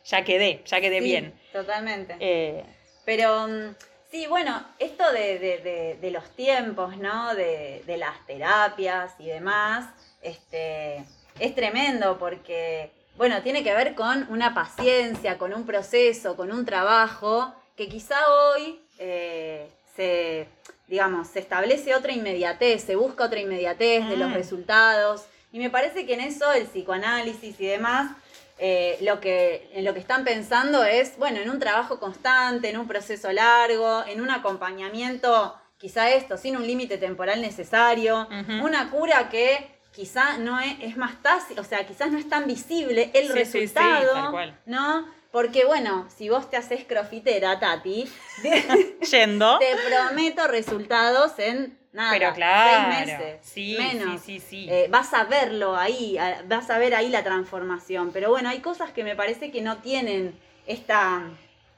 ya 0.05 0.25
quedé, 0.25 0.63
ya 0.67 0.81
quedé 0.81 0.99
Sí, 0.99 1.05
bien. 1.05 1.33
Totalmente. 1.53 2.17
Eh, 2.19 2.65
Pero 3.09 3.49
mm, 3.49 3.75
sí, 4.11 4.27
bueno, 4.27 4.63
esto 4.79 5.03
de, 5.13 5.39
de- 5.39 5.59
de- 5.61 5.99
de 5.99 6.11
los 6.11 6.29
tiempos, 6.37 6.99
¿no? 6.99 7.35
De, 7.35 7.83
de 7.87 7.97
las 7.97 8.15
terapias 8.27 9.15
y 9.19 9.29
demás, 9.29 9.87
este, 10.21 11.03
es 11.39 11.55
tremendo 11.55 12.19
porque, 12.19 12.91
bueno, 13.17 13.41
tiene 13.41 13.65
que 13.65 13.73
ver 13.73 13.95
con 13.95 14.27
una 14.29 14.53
paciencia, 14.53 15.39
con 15.39 15.55
un 15.55 15.65
proceso, 15.65 16.37
con 16.37 16.53
un 16.53 16.67
trabajo 16.67 17.55
que 17.79 17.89
quizá 17.89 18.19
hoy 18.31 18.79
eh, 18.99 19.71
se, 19.97 20.47
digamos, 20.87 21.29
se 21.29 21.39
establece 21.39 21.95
otra 21.95 22.13
inmediatez, 22.13 22.85
se 22.85 22.95
busca 22.95 23.25
otra 23.25 23.41
inmediatez 23.41 24.07
de 24.07 24.19
los 24.19 24.29
Mm. 24.29 24.35
resultados. 24.35 25.25
Y 25.51 25.59
me 25.61 25.71
parece 25.71 26.05
que 26.05 26.13
en 26.13 26.21
eso 26.21 26.53
el 26.53 26.67
psicoanálisis 26.67 27.59
y 27.59 27.67
demás 27.69 28.11
eh, 28.59 28.99
lo 29.03 29.21
que, 29.21 29.71
en 29.73 29.85
lo 29.85 29.95
que 29.95 30.01
están 30.01 30.25
pensando 30.25 30.85
es, 30.85 31.17
bueno, 31.19 31.41
en 31.41 31.51
un 31.51 31.59
trabajo 31.59 31.99
constante, 32.01 32.71
en 32.71 32.79
un 32.79 32.89
proceso 32.89 33.31
largo, 33.33 34.05
en 34.07 34.21
un 34.21 34.31
acompañamiento, 34.31 35.55
quizá 35.79 36.11
esto, 36.11 36.37
sin 36.37 36.57
un 36.57 36.67
límite 36.67 36.99
temporal 36.99 37.41
necesario, 37.41 38.27
una 38.63 38.91
cura 38.91 39.29
que 39.29 39.79
quizá 39.93 40.39
no 40.39 40.59
es, 40.61 40.75
es 40.81 40.97
más 40.97 41.23
tácita, 41.23 41.61
o 41.61 41.65
sea, 41.65 41.87
quizás 41.87 42.11
no 42.11 42.19
es 42.19 42.29
tan 42.29 42.47
visible 42.47 43.11
el 43.15 43.29
Sí, 43.29 43.33
sí, 43.33 43.45
sí, 43.45 43.59
resultado, 43.61 44.13
tal 44.13 44.31
cual. 44.31 44.59
¿no? 44.67 45.07
Porque 45.31 45.65
bueno, 45.65 46.09
si 46.17 46.29
vos 46.29 46.51
te 46.51 46.57
haces 46.57 46.85
crofitera, 46.85 47.61
Tati, 47.61 48.11
yendo. 49.11 49.59
te 49.59 49.73
prometo 49.89 50.47
resultados 50.49 51.39
en 51.39 51.78
nada, 51.93 52.13
Pero 52.13 52.33
claro, 52.35 52.93
seis 52.95 53.07
meses, 53.09 53.39
sí, 53.43 53.77
menos. 53.79 54.21
sí, 54.23 54.41
sí, 54.41 54.47
sí. 54.49 54.69
Eh, 54.71 54.87
vas 54.91 55.13
a 55.15 55.25
verlo 55.25 55.77
ahí, 55.77 56.19
vas 56.47 56.71
a 56.71 56.79
ver 56.79 56.95
ahí 56.95 57.09
la 57.09 57.23
transformación. 57.25 58.11
Pero 58.13 58.31
bueno, 58.31 58.49
hay 58.49 58.61
cosas 58.61 58.91
que 58.93 59.05
me 59.05 59.17
parece 59.17 59.51
que 59.51 59.61
no 59.63 59.79
tienen 59.79 60.39
esta... 60.67 61.23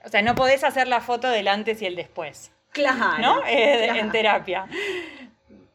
O 0.05 0.09
sea, 0.09 0.23
no 0.23 0.35
podés 0.35 0.65
hacer 0.65 0.89
la 0.89 1.01
foto 1.01 1.29
del 1.29 1.47
antes 1.49 1.81
y 1.83 1.87
el 1.87 1.95
después, 1.97 2.53
Claro. 2.73 3.19
¿no? 3.19 3.43
Eh, 3.47 3.83
claro. 3.85 4.01
En 4.01 4.11
terapia. 4.13 4.67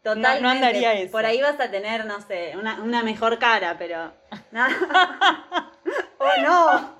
Totalmente. 0.01 0.41
no 0.41 0.49
andaría 0.49 0.93
eso. 0.93 1.11
Por 1.11 1.25
ahí 1.25 1.41
vas 1.41 1.59
a 1.59 1.69
tener, 1.71 2.05
no 2.05 2.21
sé, 2.21 2.53
una, 2.55 2.79
una 2.81 3.01
mejor 3.03 3.39
cara, 3.39 3.75
pero. 3.77 4.13
o 6.19 6.41
no. 6.41 6.95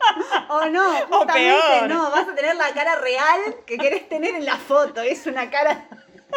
O 0.50 0.65
no. 0.65 0.89
O 1.10 1.18
Justamente 1.20 1.62
peor. 1.70 1.88
no. 1.89 2.10
Vas 2.12 2.27
a 2.27 2.36
tener 2.36 2.56
la 2.56 2.70
cara 2.74 2.96
real 2.96 3.39
que 3.65 3.77
querés 3.77 4.10
tener 4.10 4.36
en 4.36 4.46
la 4.46 4.58
foto. 4.58 5.01
Es 5.01 5.25
una 5.27 5.50
cara 5.50 5.88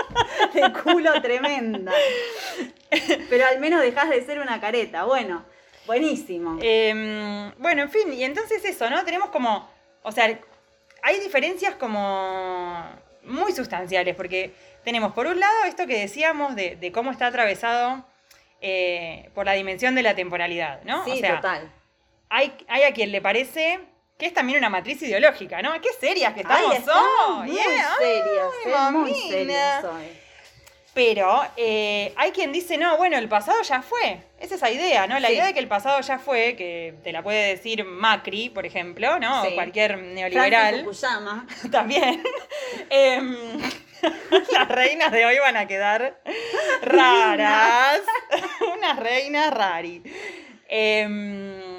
de 0.55 0.73
culo 0.83 1.21
tremenda. 1.21 1.93
Pero 3.31 3.47
al 3.47 3.59
menos 3.61 3.83
dejas 3.83 4.11
de 4.11 4.25
ser 4.25 4.39
una 4.39 4.61
careta. 4.61 5.05
Bueno, 5.05 5.45
buenísimo. 5.87 6.59
Eh, 6.61 7.53
bueno, 7.59 7.83
en 7.83 7.91
fin, 7.91 8.13
y 8.13 8.25
entonces 8.25 8.65
eso, 8.65 8.89
¿no? 8.91 9.05
Tenemos 9.05 9.31
como, 9.31 9.69
o 10.03 10.13
sea, 10.13 10.39
hay 11.03 11.21
diferencias 11.21 11.75
como 11.75 12.83
muy 13.25 13.53
sustanciales, 13.53 14.15
porque 14.15 14.55
tenemos 14.85 15.13
por 15.13 15.27
un 15.27 15.39
lado 15.39 15.65
esto 15.67 15.87
que 15.87 15.99
decíamos 15.99 16.57
de, 16.57 16.77
de 16.77 16.93
cómo 16.93 17.11
está 17.11 17.27
atravesado 17.27 18.05
eh, 18.61 19.31
por 19.35 19.47
la 19.47 19.53
dimensión 19.53 19.95
de 19.95 20.03
la 20.03 20.15
temporalidd, 20.15 20.83
¿no? 20.85 21.05
sí, 21.05 21.13
o 21.13 21.17
sea, 21.17 21.37
total. 21.37 21.73
hay, 22.29 22.53
hay 22.67 22.83
a 22.83 22.93
quien 22.93 23.13
le 23.13 23.21
parece 23.21 23.79
que 24.19 24.27
es 24.27 24.35
también 24.35 24.59
una 24.59 24.69
matriz 24.69 25.01
ideológica, 25.03 25.63
¿no? 25.63 25.81
¡Qué 25.81 25.89
serias 26.01 26.35
que 26.35 26.41
estamos 26.41 26.73
Ay, 26.77 26.85
hoy! 26.89 27.47
muy 27.49 27.59
¿eh? 27.59 27.63
serias, 27.63 27.93
Ay, 28.01 28.73
eh, 28.73 28.91
muy 28.91 29.15
serias 29.15 29.85
hoy. 29.85 30.19
Pero 30.93 31.41
eh, 31.57 32.13
hay 32.17 32.33
quien 32.33 32.51
dice, 32.51 32.77
no, 32.77 32.97
bueno, 32.97 33.17
el 33.17 33.29
pasado 33.29 33.63
ya 33.63 33.83
fue. 33.83 34.21
Es 34.41 34.51
esa 34.51 34.69
idea, 34.69 35.07
¿no? 35.07 35.21
La 35.21 35.29
Sí. 35.29 35.35
idea 35.35 35.47
de 35.47 35.55
que 35.55 35.61
el 35.61 35.69
pasado 35.69 36.01
ya 36.01 36.19
fue, 36.19 36.57
que 36.57 36.95
te 37.05 37.13
la 37.13 37.23
puede 37.23 37.51
decir 37.55 37.85
Macri, 37.85 38.49
por 38.51 38.67
ejemplo, 38.67 39.21
¿no? 39.21 39.45
Sí. 39.45 39.51
O 39.53 39.55
cualquier 39.55 39.97
neoliberal 39.99 40.81
Fukuyama. 40.81 41.47
también. 41.71 42.21
Em, 42.91 43.37
las 44.53 44.69
reinas 44.69 45.13
de 45.13 45.25
hoy 45.27 45.39
van 45.39 45.57
a 45.57 45.69
quedar 45.69 46.21
raras. 46.83 48.01
Unas 48.77 48.99
reinas 48.99 49.53
rari. 49.55 50.03
Em, 50.69 51.78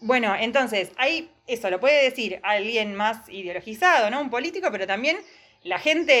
bueno, 0.00 0.34
entonces, 0.38 0.92
hay 0.96 1.30
eso, 1.46 1.70
lo 1.70 1.80
puede 1.80 2.04
decir 2.04 2.40
alguien 2.42 2.94
más 2.94 3.28
ideologizado, 3.28 4.10
¿no? 4.10 4.20
Un 4.20 4.30
político, 4.30 4.68
pero 4.70 4.86
también 4.86 5.16
la 5.68 5.78
gente 5.78 6.12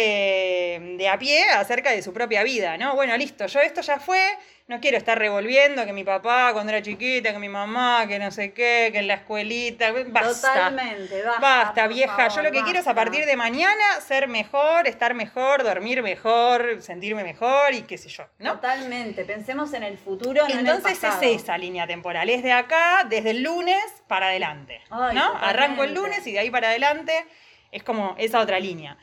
de 0.98 1.08
a 1.08 1.18
pie 1.18 1.48
acerca 1.50 1.90
de 1.90 2.02
su 2.02 2.12
propia 2.12 2.42
vida, 2.42 2.76
¿no? 2.76 2.94
Bueno, 2.94 3.16
listo, 3.16 3.46
yo 3.46 3.60
esto 3.60 3.80
ya 3.80 3.98
fue, 3.98 4.20
no 4.66 4.78
quiero 4.78 4.98
estar 4.98 5.18
revolviendo 5.18 5.86
que 5.86 5.94
mi 5.94 6.04
papá 6.04 6.50
cuando 6.52 6.70
era 6.70 6.82
chiquita, 6.82 7.32
que 7.32 7.38
mi 7.38 7.48
mamá, 7.48 8.04
que 8.06 8.18
no 8.18 8.30
sé 8.30 8.52
qué, 8.52 8.90
que 8.92 8.98
en 8.98 9.06
la 9.06 9.14
escuelita, 9.14 9.90
basta. 10.08 10.52
Totalmente, 10.52 11.22
basta. 11.22 11.40
Basta, 11.40 11.86
vieja. 11.86 12.14
favor, 12.14 12.32
Yo 12.36 12.42
lo 12.42 12.52
que 12.52 12.62
quiero 12.62 12.78
es 12.80 12.86
a 12.86 12.94
partir 12.94 13.24
de 13.24 13.36
mañana 13.36 14.00
ser 14.06 14.28
mejor, 14.28 14.86
estar 14.86 15.14
mejor, 15.14 15.62
dormir 15.62 16.02
mejor, 16.02 16.82
sentirme 16.82 17.24
mejor 17.24 17.72
y 17.72 17.82
qué 17.82 17.96
sé 17.96 18.10
yo, 18.10 18.24
¿no? 18.38 18.52
Totalmente, 18.52 19.24
pensemos 19.24 19.72
en 19.72 19.82
el 19.82 19.96
futuro, 19.96 20.46
no 20.46 20.54
Entonces 20.54 21.02
en 21.02 21.10
el 21.10 21.32
es 21.32 21.42
esa 21.42 21.56
línea 21.56 21.86
temporal, 21.86 22.28
es 22.28 22.42
de 22.42 22.52
acá, 22.52 23.06
desde 23.08 23.30
el 23.30 23.42
lunes 23.42 23.82
para 24.08 24.26
adelante, 24.26 24.82
Ay, 24.90 25.14
¿no? 25.14 25.32
totalmente. 25.32 25.46
Arranco 25.46 25.84
el 25.84 25.94
lunes 25.94 26.26
y 26.26 26.32
de 26.32 26.40
ahí 26.40 26.50
para 26.50 26.68
adelante 26.68 27.24
es 27.72 27.82
como 27.82 28.14
esa 28.18 28.40
otra 28.40 28.60
línea. 28.60 28.98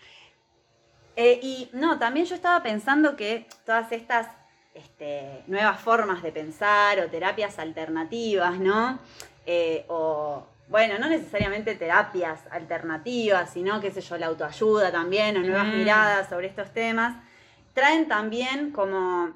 Eh, 1.16 1.40
y 1.42 1.70
no, 1.74 1.98
también 1.98 2.26
yo 2.26 2.36
estaba 2.36 2.62
pensando 2.62 3.16
que 3.16 3.48
todas 3.66 3.92
estas 3.92 4.28
este, 4.74 5.44
nuevas 5.48 5.80
formas 5.80 6.22
de 6.22 6.32
pensar 6.32 7.00
o 7.00 7.10
terapias 7.10 7.58
alternativas, 7.60 8.60
¿no? 8.60 9.00
Eh, 9.46 9.86
o, 9.88 10.46
bueno, 10.68 10.98
no 11.00 11.08
necesariamente 11.08 11.76
terapias 11.76 12.40
alternativas, 12.52 13.52
sino, 13.52 13.80
qué 13.80 13.92
sé 13.92 14.02
yo, 14.02 14.18
la 14.18 14.26
autoayuda 14.28 14.92
también, 14.92 15.38
o 15.38 15.42
nuevas 15.42 15.68
Mm. 15.68 15.78
miradas 15.78 16.28
sobre 16.30 16.48
estos 16.48 16.72
temas, 16.74 17.16
traen 17.74 18.08
también 18.08 18.72
como 18.72 19.34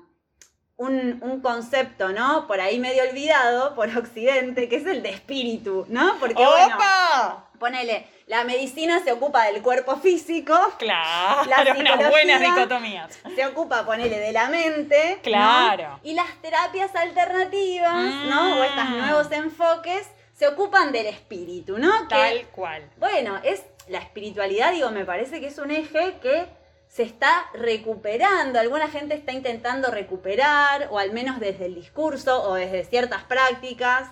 un, 0.76 1.20
un 1.22 1.42
concepto, 1.42 2.10
¿no? 2.10 2.48
Por 2.48 2.60
ahí 2.60 2.80
medio 2.80 3.04
olvidado 3.04 3.76
por 3.76 3.90
Occidente, 3.98 4.68
que 4.68 4.78
es 4.78 4.86
el 4.86 5.04
de 5.04 5.10
espíritu, 5.10 5.86
¿no? 5.90 6.16
Porque, 6.20 6.36
bueno, 6.46 6.76
¡Opa! 6.76 7.49
Ponele, 7.60 8.08
la 8.28 8.44
medicina 8.46 9.04
se 9.04 9.12
ocupa 9.12 9.44
del 9.46 9.62
cuerpo 9.62 9.98
físico, 9.98 10.58
Claro, 10.80 11.50
La 11.50 11.76
unas 11.78 12.10
buenas 12.10 12.40
dicotomías. 12.42 13.20
se 13.36 13.46
ocupa, 13.46 13.86
ponele, 13.86 14.18
de 14.20 14.32
la 14.32 14.48
mente. 14.50 15.16
¿no? 15.18 15.22
Claro. 15.22 16.00
Y 16.04 16.14
las 16.14 16.34
terapias 16.42 16.96
alternativas, 16.96 18.14
¿no? 18.26 18.60
O 18.60 18.64
estos 18.64 18.86
Mm. 18.90 18.98
nuevos 18.98 19.32
enfoques 19.32 20.08
se 20.34 20.48
ocupan 20.48 20.92
del 20.92 21.08
espíritu, 21.08 21.78
¿no? 21.78 21.92
Que, 22.08 22.16
Tal 22.16 22.46
cual. 22.48 22.90
bueno, 22.98 23.40
es 23.44 23.64
la 23.88 24.00
espiritualidad, 24.00 24.72
digo, 24.72 24.90
me 24.92 25.04
parece 25.06 25.40
que 25.42 25.48
es 25.48 25.58
un 25.58 25.72
eje 25.72 26.16
que 26.22 26.46
se 26.88 27.04
está 27.04 27.46
recuperando. 27.54 28.60
Alguna 28.60 28.88
gente 28.88 29.16
está 29.16 29.32
intentando 29.32 29.92
recuperar, 29.92 30.88
o 30.92 30.98
al 30.98 31.12
menos 31.12 31.40
desde 31.40 31.66
el 31.66 31.76
discurso 31.76 32.42
o 32.44 32.56
desde 32.56 32.84
ciertas 32.86 33.24
prácticas. 33.24 34.08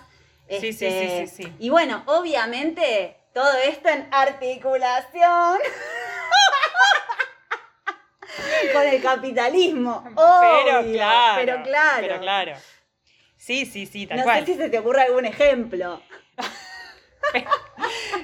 Sí, 0.48 0.72
sí, 0.72 0.86
Este, 0.86 1.26
sí, 1.26 1.36
sí, 1.36 1.42
sí. 1.44 1.52
Y 1.58 1.70
bueno, 1.70 2.02
obviamente, 2.06 3.16
todo 3.38 3.56
esto 3.58 3.88
en 3.88 4.08
articulación. 4.10 5.58
con 8.72 8.82
el 8.82 9.00
capitalismo. 9.00 10.02
pero 10.04 10.82
claro. 10.92 11.36
Pero 11.36 11.62
claro. 11.62 12.00
Pero 12.00 12.18
claro. 12.18 12.56
Sí, 13.36 13.64
sí, 13.64 13.86
sí, 13.86 14.08
tal 14.08 14.18
no 14.18 14.24
cual. 14.24 14.44
sé 14.44 14.52
si 14.52 14.58
se 14.58 14.68
te 14.68 14.80
ocurre 14.80 15.02
algún 15.02 15.24
ejemplo. 15.24 16.02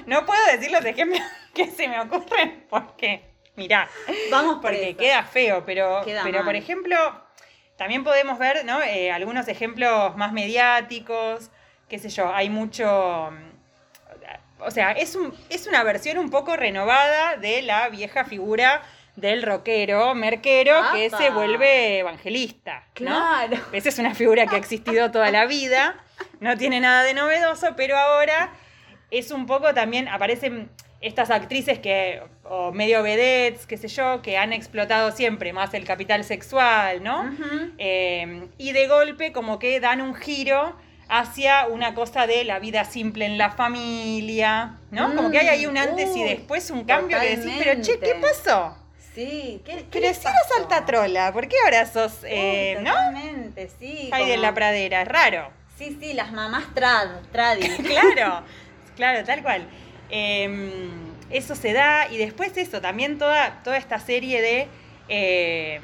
No 0.07 0.25
puedo 0.25 0.43
decir 0.47 0.71
los 0.71 0.83
ejemplos 0.83 1.21
que 1.53 1.67
se 1.67 1.87
me 1.87 1.99
ocurren 1.99 2.65
porque, 2.69 3.23
mirá, 3.55 3.87
Vamos 4.31 4.55
por 4.55 4.63
porque 4.63 4.89
eso. 4.89 4.97
queda 4.97 5.23
feo, 5.23 5.63
pero, 5.65 6.01
Queda 6.03 6.23
pero 6.23 6.43
por 6.43 6.55
ejemplo, 6.55 6.97
también 7.77 8.03
podemos 8.03 8.39
ver 8.39 8.65
¿no? 8.65 8.81
Eh, 8.81 9.11
algunos 9.11 9.47
ejemplos 9.47 10.17
más 10.17 10.33
mediáticos, 10.33 11.51
qué 11.87 11.99
sé 11.99 12.09
yo, 12.09 12.33
hay 12.33 12.49
mucho... 12.49 13.31
O 14.59 14.71
sea, 14.71 14.91
es, 14.91 15.15
un, 15.15 15.33
es 15.49 15.67
una 15.67 15.83
versión 15.83 16.17
un 16.17 16.29
poco 16.29 16.55
renovada 16.55 17.37
de 17.37 17.61
la 17.61 17.89
vieja 17.89 18.25
figura 18.25 18.81
del 19.15 19.43
rockero, 19.43 20.13
merquero, 20.13 20.73
que 20.93 21.09
se 21.09 21.29
vuelve 21.29 21.99
evangelista. 21.99 22.83
¿no? 22.99 23.05
Claro. 23.05 23.57
Esa 23.71 23.89
es 23.89 23.99
una 23.99 24.13
figura 24.13 24.45
que 24.47 24.55
ha 24.55 24.59
existido 24.59 25.11
toda 25.11 25.31
la 25.31 25.45
vida, 25.45 25.95
no 26.39 26.57
tiene 26.57 26.79
nada 26.79 27.03
de 27.03 27.13
novedoso, 27.13 27.75
pero 27.75 27.97
ahora 27.97 28.51
es 29.11 29.31
un 29.31 29.45
poco 29.45 29.73
también, 29.73 30.07
aparecen 30.07 30.69
estas 31.01 31.29
actrices 31.29 31.79
que, 31.79 32.21
o 32.43 32.71
medio 32.71 33.03
vedettes, 33.03 33.67
qué 33.67 33.77
sé 33.77 33.87
yo, 33.87 34.21
que 34.21 34.37
han 34.37 34.53
explotado 34.53 35.11
siempre 35.11 35.53
más 35.53 35.73
el 35.73 35.85
capital 35.85 36.23
sexual, 36.23 37.03
¿no? 37.03 37.31
Eh, 37.77 38.47
y 38.57 38.71
de 38.71 38.87
golpe 38.87 39.31
como 39.31 39.59
que 39.59 39.79
dan 39.79 40.01
un 40.01 40.15
giro 40.15 40.75
hacia 41.07 41.67
una 41.67 41.93
cosa 41.93 42.27
de 42.27 42.43
la 42.43 42.59
vida 42.59 42.83
simple 42.85 43.25
en 43.25 43.37
la 43.37 43.51
familia, 43.51 44.77
¿no? 44.91 45.15
como 45.15 45.31
que 45.31 45.39
hay 45.39 45.47
ahí 45.47 45.65
un 45.65 45.77
antes 45.77 46.09
y 46.15 46.19
Mm, 46.19 46.23
uy, 46.23 46.29
después, 46.29 46.69
un 46.71 46.83
cambio 46.85 47.19
que 47.19 47.35
decís, 47.37 47.53
pero 47.57 47.81
che, 47.81 47.99
¿qué 47.99 48.15
pasó? 48.15 48.77
Sí, 49.13 49.61
¿qué, 49.65 49.75
qué 49.77 49.85
Pero 49.91 50.13
si 50.13 50.21
eras 50.21 50.33
pasó? 50.49 50.61
alta 50.61 50.85
trola, 50.85 51.31
¿por 51.31 51.47
qué 51.47 51.55
ahora 51.63 51.85
sos, 51.85 52.17
eh, 52.23 52.75
Uy, 52.77 52.83
no? 52.83 52.91
Totalmente, 52.91 53.69
sí. 53.79 54.09
Ay, 54.11 54.27
de 54.27 54.37
la 54.37 54.53
pradera, 54.53 55.01
es 55.03 55.07
raro. 55.07 55.49
Sí, 55.77 55.97
sí, 56.01 56.13
las 56.13 56.31
mamás 56.31 56.73
trad, 56.73 57.09
tradi. 57.31 57.61
Claro, 57.85 58.43
claro, 58.95 59.23
tal 59.25 59.41
cual. 59.41 59.67
Eh, 60.09 60.89
eso 61.29 61.55
se 61.55 61.73
da 61.73 62.07
y 62.09 62.17
después 62.17 62.55
eso, 62.57 62.81
también 62.81 63.17
toda, 63.17 63.61
toda 63.63 63.77
esta 63.77 63.99
serie 63.99 64.41
de, 64.41 64.67
eh, 65.07 65.81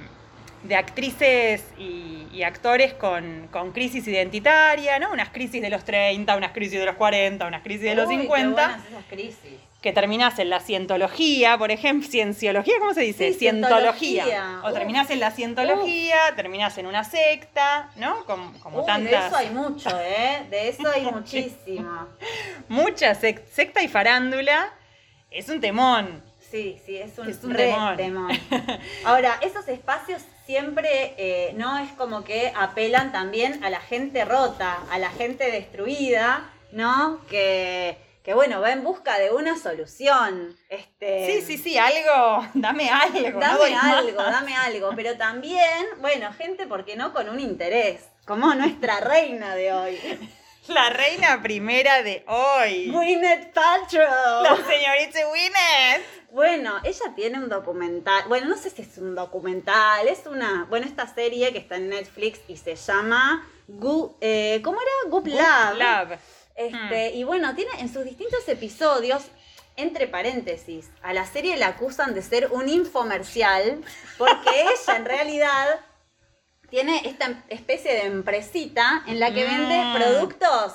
de 0.63 0.75
actrices 0.75 1.63
y, 1.77 2.27
y 2.31 2.43
actores 2.43 2.93
con, 2.93 3.47
con 3.51 3.71
crisis 3.71 4.07
identitaria, 4.07 4.99
¿no? 4.99 5.11
Unas 5.11 5.29
crisis 5.29 5.61
de 5.61 5.69
los 5.69 5.83
30, 5.83 6.35
unas 6.37 6.51
crisis 6.51 6.79
de 6.79 6.85
los 6.85 6.95
40, 6.95 7.45
unas 7.47 7.61
crisis 7.63 7.81
de 7.83 7.95
los 7.95 8.07
Uy, 8.07 8.15
qué 8.17 8.21
50, 8.23 8.51
buenas 8.67 8.87
esas 8.87 9.05
crisis. 9.09 9.59
que 9.81 9.91
terminás 9.91 10.37
en 10.37 10.49
la 10.51 10.59
cientología, 10.59 11.57
por 11.57 11.71
ejemplo, 11.71 12.07
cienciología, 12.07 12.75
¿cómo 12.79 12.93
se 12.93 13.01
dice? 13.01 13.33
Sí, 13.33 13.39
cientología. 13.39 14.23
cientología. 14.25 14.61
O 14.63 14.67
Uf. 14.67 14.73
terminás 14.75 15.09
en 15.09 15.19
la 15.19 15.31
cientología, 15.31 16.17
terminás 16.35 16.77
en 16.77 16.85
una 16.85 17.03
secta, 17.03 17.89
¿no? 17.95 18.23
Como, 18.25 18.53
como 18.59 18.77
Uy, 18.77 18.81
de 18.83 18.87
tantas... 18.87 19.25
eso 19.27 19.35
hay 19.37 19.49
mucho, 19.49 19.89
¿eh? 19.99 20.45
De 20.51 20.69
eso 20.69 20.87
hay 20.93 21.01
muchísimo. 21.11 22.07
mucha 22.69 23.13
sec- 23.19 23.45
secta 23.51 23.81
y 23.81 23.87
farándula. 23.87 24.71
Es 25.31 25.49
un 25.49 25.59
temón. 25.61 26.21
Sí, 26.51 26.77
sí, 26.85 26.97
es 26.97 27.17
un, 27.17 27.29
Es 27.29 27.41
un 27.45 27.51
re 27.53 27.67
temón. 27.71 27.95
temón. 27.97 28.31
Ahora, 29.05 29.37
esos 29.41 29.65
espacios 29.69 30.21
siempre, 30.51 31.13
eh, 31.17 31.53
¿no? 31.55 31.77
Es 31.77 31.93
como 31.93 32.25
que 32.25 32.51
apelan 32.53 33.13
también 33.13 33.63
a 33.63 33.69
la 33.69 33.79
gente 33.79 34.25
rota, 34.25 34.79
a 34.91 34.97
la 34.97 35.09
gente 35.09 35.49
destruida, 35.49 36.51
¿no? 36.73 37.21
Que, 37.29 37.97
que 38.21 38.33
bueno, 38.33 38.59
va 38.59 38.73
en 38.73 38.83
busca 38.83 39.17
de 39.17 39.31
una 39.31 39.57
solución. 39.57 40.53
Este, 40.67 41.25
Sí, 41.25 41.41
sí, 41.41 41.57
sí, 41.57 41.77
algo, 41.77 42.45
dame 42.53 42.89
algo. 42.89 43.29
no 43.29 43.39
Dame 43.39 43.69
más. 43.71 43.95
algo, 43.99 44.21
dame 44.21 44.53
algo. 44.57 44.89
Pero 44.93 45.15
también, 45.15 45.85
bueno, 45.99 46.33
gente, 46.33 46.67
¿por 46.67 46.83
qué 46.83 46.97
no? 46.97 47.13
Con 47.13 47.29
un 47.29 47.39
interés. 47.39 48.01
Como 48.25 48.53
nuestra 48.53 48.99
reina 48.99 49.55
de 49.55 49.71
hoy. 49.71 49.97
La 50.67 50.89
reina 50.89 51.41
primera 51.41 52.03
de 52.03 52.25
hoy. 52.27 52.91
Gwyneth 52.91 53.53
Paltrow. 53.53 54.43
La 54.43 54.57
señorita 54.57 55.19
Winnet. 55.31 56.20
Bueno, 56.31 56.75
ella 56.83 57.13
tiene 57.15 57.37
un 57.39 57.49
documental, 57.49 58.23
bueno, 58.29 58.47
no 58.47 58.57
sé 58.57 58.69
si 58.69 58.81
es 58.83 58.97
un 58.97 59.15
documental, 59.15 60.07
es 60.07 60.25
una, 60.25 60.65
bueno, 60.69 60.85
esta 60.85 61.05
serie 61.13 61.51
que 61.51 61.59
está 61.59 61.75
en 61.75 61.89
Netflix 61.89 62.39
y 62.47 62.55
se 62.55 62.75
llama, 62.75 63.45
Gu- 63.67 64.15
eh, 64.21 64.61
¿cómo 64.63 64.79
era? 64.81 65.09
Goop 65.09 65.27
Lab. 65.27 65.75
Love. 65.75 66.19
Este, 66.55 67.11
Y 67.15 67.23
bueno, 67.25 67.53
tiene 67.55 67.71
en 67.79 67.91
sus 67.93 68.05
distintos 68.05 68.47
episodios, 68.47 69.23
entre 69.75 70.07
paréntesis, 70.07 70.89
a 71.01 71.13
la 71.13 71.25
serie 71.25 71.57
la 71.57 71.67
acusan 71.67 72.13
de 72.13 72.21
ser 72.21 72.49
un 72.51 72.69
infomercial, 72.69 73.83
porque 74.17 74.49
ella 74.61 74.95
en 74.95 75.05
realidad 75.05 75.79
tiene 76.69 77.01
esta 77.09 77.43
especie 77.49 77.91
de 77.93 78.05
empresita 78.05 79.03
en 79.07 79.19
la 79.19 79.33
que 79.33 79.43
vende 79.43 79.81
Mm. 79.83 79.95
productos, 79.95 80.73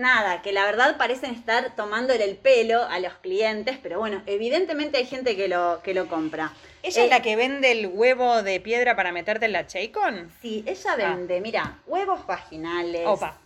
nada, 0.00 0.42
que 0.42 0.52
la 0.52 0.64
verdad 0.64 0.96
parecen 0.96 1.32
estar 1.34 1.76
tomándole 1.76 2.24
el 2.24 2.36
pelo 2.36 2.82
a 2.82 2.98
los 2.98 3.14
clientes, 3.14 3.78
pero 3.82 3.98
bueno, 4.00 4.22
evidentemente 4.26 4.98
hay 4.98 5.06
gente 5.06 5.36
que 5.36 5.46
lo, 5.48 5.80
que 5.84 5.94
lo 5.94 6.08
compra. 6.08 6.52
¿Ella 6.82 7.02
Eh, 7.02 7.04
es 7.04 7.10
la 7.10 7.22
que 7.22 7.36
vende 7.36 7.70
el 7.70 7.86
huevo 7.86 8.42
de 8.42 8.58
piedra 8.60 8.96
para 8.96 9.12
meterte 9.12 9.46
en 9.46 9.52
la 9.52 9.66
Chaycon? 9.66 10.32
Sí, 10.42 10.64
ella 10.66 10.96
vende, 10.96 11.40
mira, 11.40 11.78
huevos 11.86 12.26
vaginales. 12.26 13.06
Opa. 13.06 13.38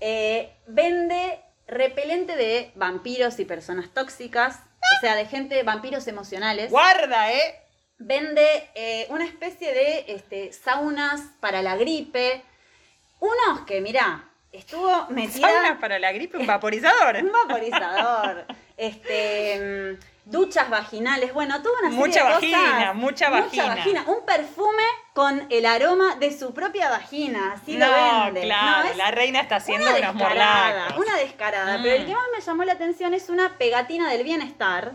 Eh, 0.00 0.50
vende 0.66 1.40
repelente 1.66 2.36
de 2.36 2.70
vampiros 2.76 3.38
y 3.40 3.44
personas 3.44 3.90
tóxicas, 3.92 4.60
o 4.96 5.00
sea, 5.00 5.16
de 5.16 5.26
gente, 5.26 5.62
vampiros 5.64 6.06
emocionales. 6.06 6.70
Guarda, 6.70 7.32
¿eh? 7.32 7.60
Vende 7.98 8.70
eh, 8.74 9.06
una 9.10 9.24
especie 9.24 9.72
de 9.72 10.04
este, 10.08 10.52
saunas 10.52 11.22
para 11.40 11.62
la 11.62 11.76
gripe. 11.76 12.42
Unos 13.18 13.62
que, 13.66 13.80
mira, 13.80 14.28
estuvo 14.58 15.06
metida... 15.10 15.48
Saunas 15.48 15.78
para 15.78 15.98
la 15.98 16.12
gripe, 16.12 16.36
un 16.38 16.46
vaporizador. 16.46 17.16
Un 17.22 17.32
vaporizador. 17.32 18.46
este, 18.76 19.96
mm, 19.98 20.30
duchas 20.30 20.68
vaginales. 20.70 21.32
Bueno, 21.32 21.62
toda 21.62 21.78
una 21.80 21.90
serie 21.90 22.06
Mucha 22.06 22.24
de 22.24 22.30
vagina, 22.34 22.78
cosas. 22.78 22.94
mucha 22.96 23.30
vagina. 23.30 24.04
Un 24.06 24.24
perfume 24.26 24.82
con 25.14 25.46
el 25.50 25.66
aroma 25.66 26.16
de 26.16 26.36
su 26.36 26.52
propia 26.52 26.90
vagina. 26.90 27.52
Así 27.54 27.76
no, 27.76 27.86
lo 27.86 27.92
vende. 28.24 28.42
claro, 28.42 28.88
No, 28.88 28.94
la 28.94 29.10
reina 29.10 29.40
está 29.40 29.56
haciendo 29.56 29.86
una 29.88 29.96
descarada, 29.96 30.96
una 30.96 31.16
descarada. 31.16 31.78
Mm. 31.78 31.82
Pero 31.82 31.94
el 31.96 32.06
que 32.06 32.12
más 32.14 32.24
me 32.36 32.40
llamó 32.40 32.64
la 32.64 32.72
atención 32.72 33.14
es 33.14 33.28
una 33.28 33.56
pegatina 33.58 34.10
del 34.10 34.24
bienestar 34.24 34.92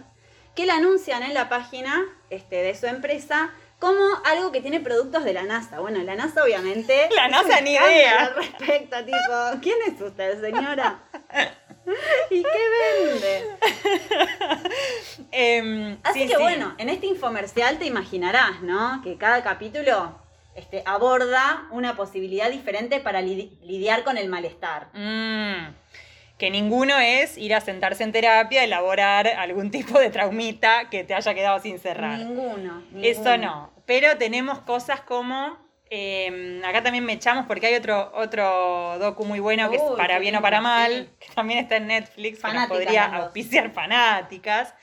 que 0.55 0.65
la 0.65 0.75
anuncian 0.75 1.23
en 1.23 1.33
la 1.33 1.47
página 1.47 2.03
este, 2.29 2.57
de 2.57 2.75
su 2.75 2.85
empresa 2.85 3.51
como 3.81 3.99
algo 4.23 4.51
que 4.53 4.61
tiene 4.61 4.79
productos 4.79 5.25
de 5.25 5.33
la 5.33 5.43
NASA. 5.43 5.79
Bueno, 5.81 6.01
la 6.03 6.15
NASA 6.15 6.43
obviamente... 6.43 7.09
La 7.15 7.27
NASA 7.27 7.59
ni 7.59 7.71
idea. 7.71 8.25
Al 8.27 8.35
respecto, 8.35 8.95
tipo, 9.03 9.59
¿quién 9.61 9.77
es 9.87 9.99
usted, 9.99 10.39
señora? 10.39 10.99
¿Y 12.29 12.43
qué 12.43 13.09
vende? 13.09 13.57
Em, 15.31 15.97
Así 16.03 16.21
sí, 16.21 16.27
que 16.27 16.35
sí. 16.35 16.41
bueno, 16.41 16.75
en 16.77 16.89
este 16.89 17.07
infomercial 17.07 17.79
te 17.79 17.85
imaginarás, 17.85 18.61
¿no? 18.61 19.01
Que 19.03 19.17
cada 19.17 19.41
capítulo 19.43 20.15
este, 20.55 20.83
aborda 20.85 21.63
una 21.71 21.95
posibilidad 21.95 22.49
diferente 22.51 22.99
para 22.99 23.21
li- 23.21 23.57
lidiar 23.63 24.03
con 24.03 24.17
el 24.17 24.29
malestar. 24.29 24.87
Mm, 24.93 25.73
que 26.41 26.49
ninguno 26.49 26.97
es 26.97 27.37
ir 27.37 27.53
a 27.53 27.61
sentarse 27.61 28.03
en 28.03 28.11
terapia, 28.11 28.63
elaborar 28.63 29.27
algún 29.27 29.69
tipo 29.69 29.99
de 29.99 30.09
traumita 30.09 30.89
que 30.89 31.03
te 31.03 31.13
haya 31.13 31.35
quedado 31.35 31.59
sin 31.59 31.77
cerrar. 31.77 32.17
Ninguno, 32.17 32.81
Eso 33.03 33.37
ninguno. 33.37 33.37
no. 33.37 33.83
Pero 33.85 34.17
tenemos 34.17 34.57
cosas 34.61 35.01
como. 35.01 35.59
eh, 35.91 36.59
acá 36.65 36.81
también 36.81 37.05
me 37.05 37.13
echamos 37.13 37.45
porque 37.45 37.67
hay 37.67 37.75
otro, 37.75 38.11
otro 38.15 38.97
docu 38.97 39.23
muy 39.23 39.39
bueno 39.39 39.69
que 39.69 39.75
es 39.75 39.83
Para 39.95 40.17
bien 40.17 40.35
o 40.35 40.41
para 40.41 40.61
mal, 40.61 41.11
que 41.19 41.27
también 41.35 41.59
está 41.59 41.75
en 41.75 41.85
Netflix, 41.85 42.41
que 42.41 42.53
nos 42.53 42.67
podría 42.67 43.05
auspiciar 43.05 43.69
fanáticas. 43.69 44.73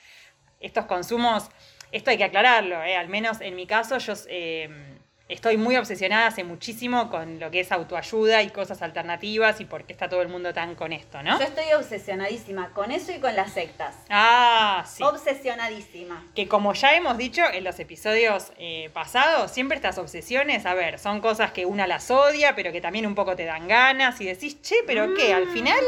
Estos 0.61 0.85
consumos, 0.85 1.51
esto 1.91 2.11
hay 2.11 2.19
que 2.19 2.25
aclararlo, 2.25 2.85
eh, 2.85 2.97
al 2.97 3.09
menos 3.09 3.41
en 3.41 3.57
mi 3.57 3.67
caso, 3.67 3.99
yo 3.99 4.13
eh, 4.29 4.98
estoy 5.29 5.59
muy 5.59 5.77
obsesionada 5.77 6.29
hace 6.29 6.43
muchísimo 6.43 7.11
con 7.11 7.39
lo 7.39 7.51
que 7.51 7.61
es 7.61 7.71
autoayuda 7.71 8.43
y 8.43 8.49
cosas 8.49 8.81
alternativas 8.81 9.61
y 9.61 9.67
por 9.67 9.85
qué 9.85 9.93
está 9.93 10.09
todo 10.09 10.23
el 10.23 10.29
mundo 10.29 10.55
tan 10.55 10.75
con 10.75 10.93
esto, 10.93 11.23
¿no? 11.23 11.39
Yo 11.39 11.45
estoy 11.45 11.71
obsesionadísima 11.75 12.71
con 12.71 12.91
eso 12.91 13.13
y 13.13 13.19
con 13.19 13.37
las 13.37 13.53
sectas. 13.53 13.95
Ah, 14.09 14.85
sí. 14.89 15.03
Obsesionadísima. 15.03 16.25
Que 16.35 16.49
como 16.49 16.73
ya 16.73 16.95
hemos 16.95 17.19
dicho 17.19 17.43
en 17.53 17.65
los 17.65 17.79
episodios 17.79 18.53
eh, 18.57 18.91
pasados, 18.95 19.51
siempre 19.51 19.77
estas 19.77 19.99
obsesiones, 19.99 20.65
a 20.65 20.73
ver, 20.73 20.99
son 20.99 21.21
cosas 21.21 21.53
que 21.53 21.67
una 21.67 21.87
las 21.87 22.11
odia, 22.11 22.55
pero 22.55 22.73
que 22.73 22.81
también 22.81 23.07
un 23.07 23.15
poco 23.15 23.37
te 23.37 23.45
dan 23.45 23.69
ganas 23.69 24.19
y 24.23 24.25
decís, 24.25 24.63
che, 24.63 24.77
pero 24.87 25.15
qué, 25.15 25.35
al 25.35 25.49
final 25.49 25.79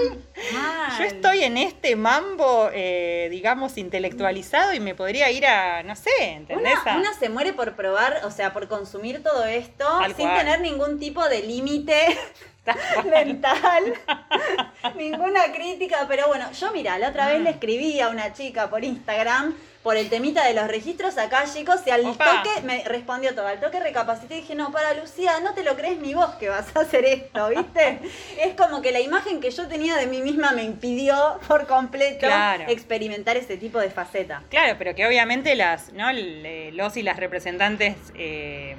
Mal. 0.52 0.98
yo 0.98 1.04
estoy 1.04 1.44
en 1.44 1.56
este 1.56 1.96
mambo, 1.96 2.68
eh, 2.74 3.28
digamos, 3.30 3.78
intelectualizado 3.78 4.74
y 4.74 4.80
me 4.80 4.94
podría 4.94 5.30
ir 5.30 5.46
a, 5.46 5.82
no 5.82 5.96
sé, 5.96 6.10
¿entendés? 6.20 6.74
Una, 6.82 6.96
una 6.98 7.14
se 7.14 7.30
muere 7.30 7.54
por 7.54 7.74
probar, 7.74 8.20
o 8.24 8.30
sea, 8.30 8.52
por 8.52 8.68
consumir 8.68 9.22
todo 9.22 9.29
esto 9.44 9.84
Tal 10.00 10.14
sin 10.14 10.26
cual. 10.26 10.38
tener 10.38 10.60
ningún 10.60 10.98
tipo 10.98 11.26
de 11.28 11.42
límite 11.42 12.18
mental, 13.10 13.94
ninguna 14.96 15.44
crítica, 15.52 16.04
pero 16.08 16.28
bueno, 16.28 16.50
yo 16.52 16.70
mira, 16.72 16.98
la 16.98 17.08
otra 17.08 17.26
vez 17.26 17.40
le 17.40 17.50
escribí 17.50 18.00
a 18.00 18.08
una 18.08 18.32
chica 18.32 18.68
por 18.70 18.84
Instagram 18.84 19.54
por 19.82 19.96
el 19.96 20.10
temita 20.10 20.44
de 20.44 20.52
los 20.52 20.68
registros 20.68 21.16
acá, 21.16 21.44
chicos, 21.50 21.80
y 21.86 21.90
al 21.90 22.04
Opa. 22.04 22.42
toque 22.42 22.60
me 22.66 22.84
respondió 22.84 23.34
todo, 23.34 23.46
al 23.46 23.60
toque 23.60 23.80
recapacité 23.80 24.36
y 24.36 24.40
dije, 24.42 24.54
no, 24.54 24.70
para 24.70 24.92
Lucía, 24.92 25.40
no 25.40 25.54
te 25.54 25.64
lo 25.64 25.74
crees 25.74 25.98
ni 26.00 26.12
vos 26.12 26.34
que 26.34 26.50
vas 26.50 26.66
a 26.76 26.80
hacer 26.80 27.06
esto, 27.06 27.48
¿viste? 27.48 27.98
es 28.42 28.54
como 28.56 28.82
que 28.82 28.92
la 28.92 29.00
imagen 29.00 29.40
que 29.40 29.50
yo 29.50 29.66
tenía 29.68 29.96
de 29.96 30.06
mí 30.06 30.20
misma 30.20 30.52
me 30.52 30.64
impidió 30.64 31.40
por 31.48 31.66
completo 31.66 32.26
Claro. 32.26 32.64
experimentar 32.68 33.38
ese 33.38 33.56
tipo 33.56 33.78
de 33.78 33.88
faceta. 33.88 34.42
Claro, 34.50 34.74
pero 34.78 34.94
que 34.94 35.06
obviamente 35.06 35.54
las, 35.56 35.94
¿no? 35.94 36.08
Los 36.12 36.98
y 36.98 37.02
las 37.02 37.16
representantes 37.16 37.96
eh, 38.16 38.76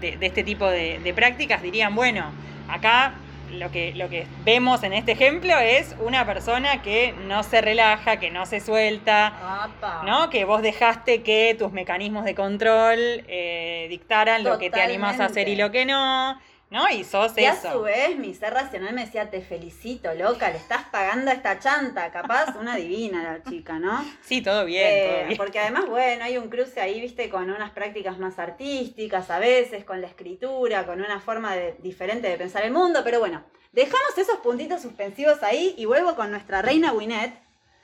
de, 0.00 0.16
de 0.16 0.26
este 0.26 0.44
tipo 0.44 0.68
de, 0.68 0.98
de 0.98 1.14
prácticas 1.14 1.62
dirían, 1.62 1.94
bueno, 1.94 2.30
acá 2.68 3.14
lo 3.52 3.70
que, 3.70 3.92
lo 3.94 4.08
que 4.08 4.26
vemos 4.44 4.82
en 4.82 4.92
este 4.92 5.12
ejemplo 5.12 5.58
es 5.58 5.94
una 6.00 6.24
persona 6.26 6.82
que 6.82 7.14
no 7.26 7.42
se 7.42 7.60
relaja, 7.60 8.18
que 8.18 8.30
no 8.30 8.46
se 8.46 8.60
suelta, 8.60 9.26
Apa. 9.64 10.02
¿no? 10.04 10.30
Que 10.30 10.44
vos 10.44 10.62
dejaste 10.62 11.22
que 11.22 11.54
tus 11.58 11.72
mecanismos 11.72 12.24
de 12.24 12.34
control 12.34 12.98
eh, 12.98 13.86
dictaran 13.90 14.44
lo 14.44 14.58
que 14.58 14.70
te 14.70 14.80
animás 14.80 15.20
a 15.20 15.26
hacer 15.26 15.48
y 15.48 15.56
lo 15.56 15.70
que 15.70 15.84
no, 15.84 16.38
¿no? 16.72 16.88
Y 16.90 17.04
sos 17.04 17.36
Y 17.38 17.44
a 17.44 17.52
eso. 17.52 17.70
su 17.70 17.82
vez, 17.82 18.16
mi 18.18 18.34
ser 18.34 18.52
racional 18.54 18.92
me 18.94 19.04
decía, 19.04 19.30
te 19.30 19.42
felicito, 19.42 20.12
loca, 20.14 20.50
le 20.50 20.56
estás 20.56 20.84
pagando 20.90 21.30
a 21.30 21.34
esta 21.34 21.58
chanta. 21.60 22.10
Capaz, 22.10 22.56
una 22.58 22.74
divina 22.76 23.22
la 23.22 23.42
chica, 23.48 23.78
¿no? 23.78 24.04
Sí, 24.22 24.42
todo 24.42 24.64
bien, 24.64 24.86
Eh, 24.90 25.06
todo 25.08 25.26
bien. 25.26 25.36
Porque 25.36 25.58
además, 25.60 25.86
bueno, 25.86 26.24
hay 26.24 26.38
un 26.38 26.48
cruce 26.48 26.80
ahí, 26.80 27.00
viste, 27.00 27.28
con 27.28 27.50
unas 27.50 27.70
prácticas 27.70 28.18
más 28.18 28.38
artísticas 28.38 29.30
a 29.30 29.38
veces, 29.38 29.84
con 29.84 30.00
la 30.00 30.06
escritura, 30.08 30.86
con 30.86 31.00
una 31.00 31.20
forma 31.20 31.54
de- 31.54 31.76
diferente 31.80 32.26
de 32.28 32.36
pensar 32.38 32.64
el 32.64 32.72
mundo, 32.72 33.02
pero 33.04 33.20
bueno, 33.20 33.44
dejamos 33.72 34.16
esos 34.16 34.38
puntitos 34.38 34.82
suspensivos 34.82 35.42
ahí 35.42 35.74
y 35.76 35.84
vuelvo 35.84 36.14
con 36.16 36.30
nuestra 36.30 36.62
reina 36.62 36.92
Winnet 36.92 37.34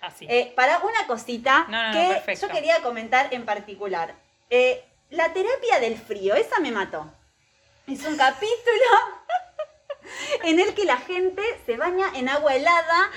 Así. 0.01 0.27
eh, 0.29 0.53
para 0.57 0.79
una 0.79 1.07
cosita 1.07 1.67
No, 1.69 1.93
no, 1.93 1.93
no, 1.93 2.25
que 2.25 2.35
yo 2.37 2.49
quería 2.49 2.81
comentar 2.83 3.29
en 3.33 3.45
particular. 3.45 4.15
Eh, 4.51 4.83
la 5.11 5.33
terapia 5.33 5.81
del 5.81 5.97
frío, 5.97 6.35
esa 6.35 6.61
me 6.61 6.71
mató. 6.71 7.11
Es 7.89 8.05
un 8.05 8.19
capítulo 8.19 8.85
en 10.45 10.59
el 10.61 10.75
que 10.75 10.85
la 10.85 10.97
gente 10.99 11.43
se 11.67 11.77
baña 11.77 12.07
en 12.15 12.29
agua 12.29 12.55
helada 12.55 13.11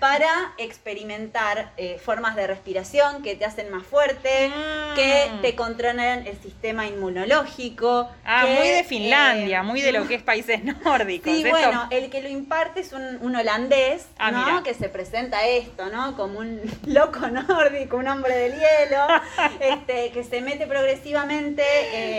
para 0.00 0.52
experimentar 0.58 1.72
eh, 1.76 1.98
formas 2.04 2.36
de 2.36 2.46
respiración 2.46 3.22
que 3.22 3.34
te 3.36 3.44
hacen 3.44 3.70
más 3.70 3.84
fuerte, 3.84 4.50
que 4.94 5.28
Mm. 5.32 5.40
te 5.42 5.54
controlan 5.54 6.26
el 6.26 6.38
sistema 6.40 6.86
inmunológico. 6.86 8.08
Ah, 8.24 8.44
que, 8.46 8.54
muy 8.54 8.68
de 8.68 8.84
Finlandia, 8.84 9.60
eh, 9.60 9.62
muy 9.62 9.80
de 9.82 9.92
lo 9.92 10.06
que 10.06 10.14
es 10.14 10.22
países 10.22 10.60
nórdicos. 10.84 11.32
Sí, 11.32 11.42
Esto- 11.42 11.50
bueno, 11.50 11.88
el 11.90 12.10
que 12.10 12.22
lo 12.22 12.28
imparte 12.28 12.80
es 12.80 12.92
un, 12.92 13.18
un 13.20 13.36
holandés, 13.36 14.06
Ah, 14.18 14.30
¿no? 14.30 14.38
mira. 14.46 14.62
Que 14.62 14.74
se 14.74 14.88
presenta 14.88 15.46
esto, 15.46 15.86
¿no? 15.90 16.16
Como 16.16 16.38
un 16.38 16.60
loco 16.86 17.26
nórdico, 17.28 17.96
un 17.96 18.08
hombre 18.08 18.34
del 18.36 18.52
hielo, 18.54 19.06
este, 19.60 20.10
que 20.12 20.24
se 20.24 20.40
mete 20.40 20.66
progresivamente 20.66 21.62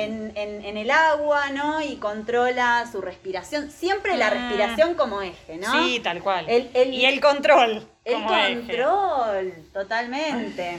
en, 0.03 0.31
en- 0.35 0.65
en 0.65 0.77
el 0.77 0.91
agua, 0.91 1.49
¿no? 1.51 1.81
Y 1.81 1.97
controla 1.97 2.87
su 2.91 3.01
respiración. 3.01 3.71
Siempre 3.71 4.17
la 4.19 4.29
Mm. 4.29 4.33
respiración 4.33 4.93
como 4.95 5.21
eje, 5.21 5.57
¿no? 5.57 5.71
Sí, 5.71 5.99
tal 6.03 6.21
cual. 6.21 6.45
El- 6.49 6.69
el- 6.73 6.93
y 6.93 7.05
el 7.05 7.19
control. 7.21 7.87
El 8.05 8.13
eje. 8.15 8.23
control, 8.67 9.53
totalmente. 9.73 10.77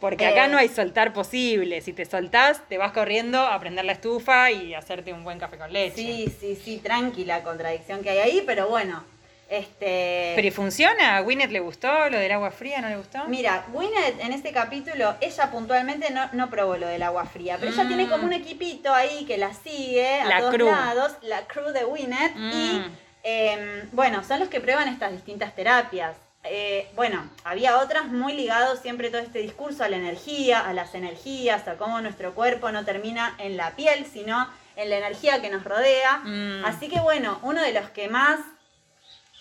Porque 0.00 0.26
acá 0.26 0.44
Eh. 0.46 0.48
no 0.48 0.58
hay 0.58 0.68
soltar 0.68 1.12
posible. 1.14 1.80
Si 1.80 1.92
te 1.94 2.04
soltás, 2.04 2.60
te 2.68 2.76
vas 2.76 2.92
corriendo 2.92 3.40
a 3.40 3.58
prender 3.58 3.84
la 3.86 3.92
estufa 3.92 4.50
y 4.50 4.74
hacerte 4.74 5.12
un 5.12 5.24
buen 5.24 5.38
café 5.38 5.56
con 5.56 5.72
leche. 5.72 5.96
Sí, 5.96 6.34
sí, 6.38 6.56
sí, 6.62 6.76
tranquila 6.78 7.42
contradicción 7.42 8.02
que 8.02 8.10
hay 8.10 8.18
ahí, 8.18 8.42
pero 8.44 8.68
bueno. 8.68 9.02
Este, 9.48 10.32
Pero 10.34 10.46
¿y 10.48 10.50
funciona? 10.50 11.16
¿A 11.18 11.22
Winnet 11.22 11.50
le 11.50 11.60
gustó 11.60 12.08
lo 12.10 12.18
del 12.18 12.32
agua 12.32 12.50
fría? 12.50 12.80
¿No 12.80 12.88
le 12.88 12.96
gustó? 12.96 13.24
Mira, 13.26 13.64
Gwyneth 13.72 14.20
en 14.20 14.32
este 14.32 14.52
capítulo, 14.52 15.14
ella 15.20 15.50
puntualmente 15.50 16.10
no, 16.10 16.28
no 16.32 16.50
probó 16.50 16.76
lo 16.76 16.86
del 16.86 17.02
agua 17.02 17.26
fría, 17.26 17.56
pero 17.60 17.70
ella 17.72 17.84
Mm. 17.84 17.88
tiene 17.88 18.08
como 18.08 18.24
un 18.24 18.32
equipito 18.32 18.92
ahí 18.92 19.24
que 19.26 19.36
la 19.38 19.52
sigue 19.54 20.20
a 20.20 20.24
La 20.26 20.38
todos 20.40 20.54
crew. 20.54 20.66
lados, 20.66 21.12
la 21.22 21.46
crew 21.46 21.68
de 21.72 21.84
Gwyneth, 21.84 22.36
y 22.36 22.78
Mm. 22.78 22.96
eh, 23.22 23.88
bueno, 23.92 24.24
son 24.24 24.40
los 24.40 24.48
que 24.48 24.60
prueban 24.60 24.88
estas 24.88 25.12
distintas 25.12 25.54
terapias. 25.54 26.16
Eh, 26.46 26.88
bueno, 26.94 27.30
había 27.44 27.78
otras 27.78 28.06
muy 28.06 28.34
ligados 28.34 28.80
siempre 28.80 29.08
todo 29.10 29.22
este 29.22 29.38
discurso 29.38 29.82
a 29.84 29.88
la 29.88 29.96
energía, 29.96 30.60
a 30.60 30.72
las 30.74 30.94
energías, 30.94 31.66
a 31.68 31.76
cómo 31.76 32.00
nuestro 32.02 32.34
cuerpo 32.34 32.70
no 32.70 32.84
termina 32.84 33.34
en 33.38 33.56
la 33.56 33.70
piel, 33.76 34.04
sino 34.04 34.46
en 34.76 34.90
la 34.90 34.96
energía 34.98 35.40
que 35.40 35.48
nos 35.48 35.64
rodea. 35.64 36.18
Mm. 36.24 36.64
Así 36.66 36.88
que 36.88 37.00
bueno, 37.00 37.38
uno 37.42 37.62
de 37.62 37.72
los 37.72 37.88
que 37.90 38.08
más 38.08 38.40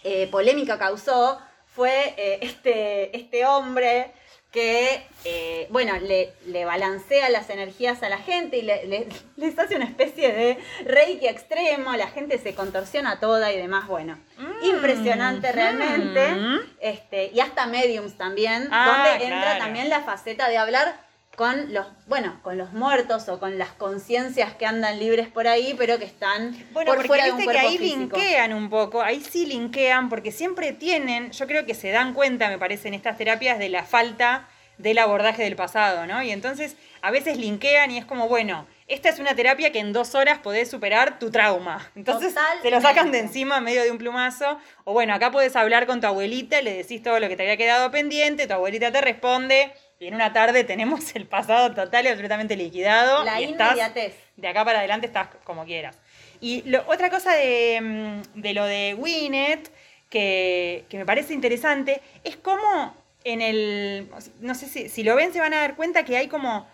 eh, 0.04 0.28
polémica 0.32 0.78
causó 0.78 1.40
fue 1.68 2.14
eh, 2.18 2.40
este, 2.42 3.16
este 3.18 3.46
hombre 3.46 4.12
que, 4.52 5.04
eh, 5.26 5.66
bueno, 5.72 5.98
le, 6.00 6.32
le 6.46 6.64
balancea 6.64 7.28
las 7.32 7.50
energías 7.50 8.04
a 8.04 8.10
la 8.10 8.20
gente 8.20 8.58
y 8.58 8.62
le- 8.62 8.86
le- 8.86 9.08
les 9.36 9.58
hace 9.58 9.76
una 9.76 9.86
especie 9.86 10.32
de 10.32 10.60
reiki 10.86 11.26
extremo, 11.28 11.94
la 11.96 12.08
gente 12.10 12.38
se 12.38 12.54
contorsiona 12.54 13.20
toda 13.20 13.52
y 13.52 13.58
demás, 13.58 13.88
bueno. 13.88 14.20
Mm. 14.38 14.66
Impresionante 14.66 15.52
realmente. 15.52 16.28
Mm. 16.36 16.60
Este, 16.82 17.32
y 17.34 17.40
hasta 17.40 17.66
mediums 17.66 18.16
también, 18.16 18.68
Ah, 18.72 18.86
donde 19.10 19.26
entra 19.26 19.42
claro. 19.42 19.60
también 19.60 19.90
la 19.90 20.02
faceta 20.02 20.48
de 20.48 20.58
hablar 20.60 20.96
con 21.36 21.74
los, 21.74 21.88
bueno, 22.06 22.40
con 22.44 22.58
los 22.58 22.74
muertos 22.74 23.28
o 23.28 23.40
con 23.40 23.58
las 23.58 23.70
conciencias 23.70 24.54
que 24.54 24.66
andan 24.66 25.00
libres 25.00 25.28
por 25.28 25.48
ahí, 25.48 25.74
pero 25.78 25.98
que 25.98 26.06
están 26.06 26.56
Bueno, 26.72 26.90
por 26.92 26.98
porque 26.98 27.08
fuera 27.08 27.26
de 27.26 27.32
un 27.32 27.38
viste 27.38 27.52
que 27.54 27.60
ahí 27.60 27.78
físico. 27.78 27.98
linkean 28.18 28.54
un 28.54 28.70
poco, 28.70 29.02
ahí 29.02 29.20
sí 29.22 29.46
linkean, 29.48 30.10
porque 30.10 30.32
siempre 30.32 30.74
tienen, 30.74 31.32
yo 31.32 31.48
creo 31.48 31.66
que 31.66 31.74
se 31.74 31.90
dan 31.90 32.14
cuenta, 32.14 32.50
me 32.50 32.60
parece, 32.60 32.88
en 32.88 32.94
estas 32.94 33.18
terapias 33.18 33.58
de 33.58 33.70
la 33.70 33.84
falta 33.84 34.48
del 34.78 34.98
abordaje 34.98 35.44
del 35.44 35.56
pasado, 35.56 36.06
¿no? 36.08 36.22
Y 36.24 36.32
entonces 36.32 36.76
a 37.02 37.12
veces 37.12 37.38
linkean 37.38 37.92
y 37.92 37.98
es 37.98 38.06
como, 38.06 38.28
bueno, 38.28 38.68
esta 38.88 39.10
es 39.10 39.20
una 39.20 39.36
terapia 39.36 39.72
que 39.72 39.80
en 39.80 39.94
dos 39.94 40.14
horas 40.14 40.40
podés 40.40 40.70
superar 40.70 41.18
tu 41.20 41.32
trauma. 41.32 41.90
Entonces 41.96 42.36
te 42.62 42.70
lo 42.70 42.78
sacan 42.82 43.12
de 43.12 43.20
Totalmente. 43.20 43.20
encima 43.20 43.60
medio 43.62 43.84
de 43.84 43.92
un 43.92 43.98
plumazo. 43.98 44.58
O 44.84 44.94
bueno, 44.94 45.14
acá 45.14 45.32
podés 45.32 45.56
hablar 45.56 45.86
con 45.88 46.02
tu 46.02 46.08
abuelita, 46.08 46.62
le 46.62 46.74
decís 46.76 47.02
todo 47.02 47.20
lo 47.20 47.28
que 47.28 47.36
te 47.36 47.44
había 47.44 47.58
quedado 47.58 47.92
pendiente, 47.92 48.46
tu 48.48 48.54
abuelita 48.54 48.92
te 48.92 49.02
responde. 49.02 49.74
Y 50.04 50.08
en 50.08 50.16
una 50.16 50.34
tarde 50.34 50.64
tenemos 50.74 51.16
el 51.16 51.26
pasado 51.26 51.74
total 51.74 52.06
y 52.06 52.10
absolutamente 52.10 52.56
liquidado. 52.56 53.24
La 53.24 53.40
y 53.42 53.46
estás 53.46 53.72
inmediatez. 53.72 54.16
de 54.36 54.48
acá 54.48 54.64
para 54.66 54.80
adelante 54.80 55.08
estás 55.08 55.30
como 55.44 55.66
quieras. 55.66 55.98
Y 56.42 56.62
lo- 56.70 56.84
otra 56.88 57.10
cosa 57.10 57.34
de, 57.36 57.80
mm, 57.82 58.42
de 58.42 58.54
lo 58.54 58.66
de 58.66 58.96
Winnet, 58.98 59.72
que, 60.10 60.86
que 60.90 60.98
me 60.98 61.06
parece 61.06 61.34
interesante, 61.34 62.02
es 62.24 62.36
cómo 62.36 62.96
en 63.24 63.42
el. 63.42 64.10
No 64.42 64.54
sé 64.54 64.68
si, 64.68 64.90
si 64.90 65.04
lo 65.04 65.16
ven, 65.16 65.32
se 65.34 65.40
van 65.40 65.54
a 65.54 65.62
dar 65.62 65.76
cuenta 65.76 66.04
que 66.04 66.18
hay 66.18 66.28
como 66.28 66.68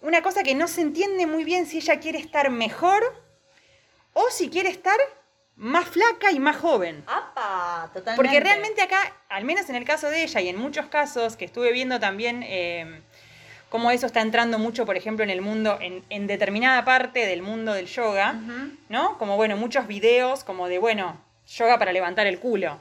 una 0.00 0.22
cosa 0.22 0.42
que 0.42 0.54
no 0.54 0.66
se 0.68 0.80
entiende 0.80 1.26
muy 1.26 1.44
bien 1.44 1.66
si 1.66 1.78
ella 1.78 1.98
quiere 2.00 2.18
estar 2.18 2.48
mejor 2.50 3.02
o 4.14 4.30
si 4.30 4.48
quiere 4.48 4.68
estar 4.70 4.96
más 5.60 5.86
flaca 5.88 6.32
y 6.32 6.40
más 6.40 6.56
joven. 6.56 7.04
¡Apa! 7.06 7.90
Totalmente. 7.92 8.16
Porque 8.16 8.40
realmente 8.40 8.80
acá, 8.80 9.14
al 9.28 9.44
menos 9.44 9.68
en 9.68 9.76
el 9.76 9.84
caso 9.84 10.08
de 10.08 10.22
ella 10.22 10.40
y 10.40 10.48
en 10.48 10.56
muchos 10.56 10.86
casos 10.86 11.36
que 11.36 11.44
estuve 11.44 11.70
viendo 11.70 12.00
también, 12.00 12.42
eh, 12.46 13.02
cómo 13.68 13.90
eso 13.90 14.06
está 14.06 14.22
entrando 14.22 14.58
mucho, 14.58 14.86
por 14.86 14.96
ejemplo, 14.96 15.22
en 15.22 15.28
el 15.28 15.42
mundo, 15.42 15.76
en, 15.80 16.02
en 16.08 16.26
determinada 16.26 16.82
parte 16.86 17.26
del 17.26 17.42
mundo 17.42 17.74
del 17.74 17.86
yoga. 17.86 18.34
¿no? 18.88 19.18
Como, 19.18 19.36
bueno, 19.36 19.56
muchos 19.58 19.86
videos 19.86 20.44
como 20.44 20.66
de, 20.66 20.78
bueno, 20.78 21.20
yoga 21.46 21.78
para 21.78 21.92
levantar 21.92 22.26
el 22.26 22.38
culo. 22.38 22.80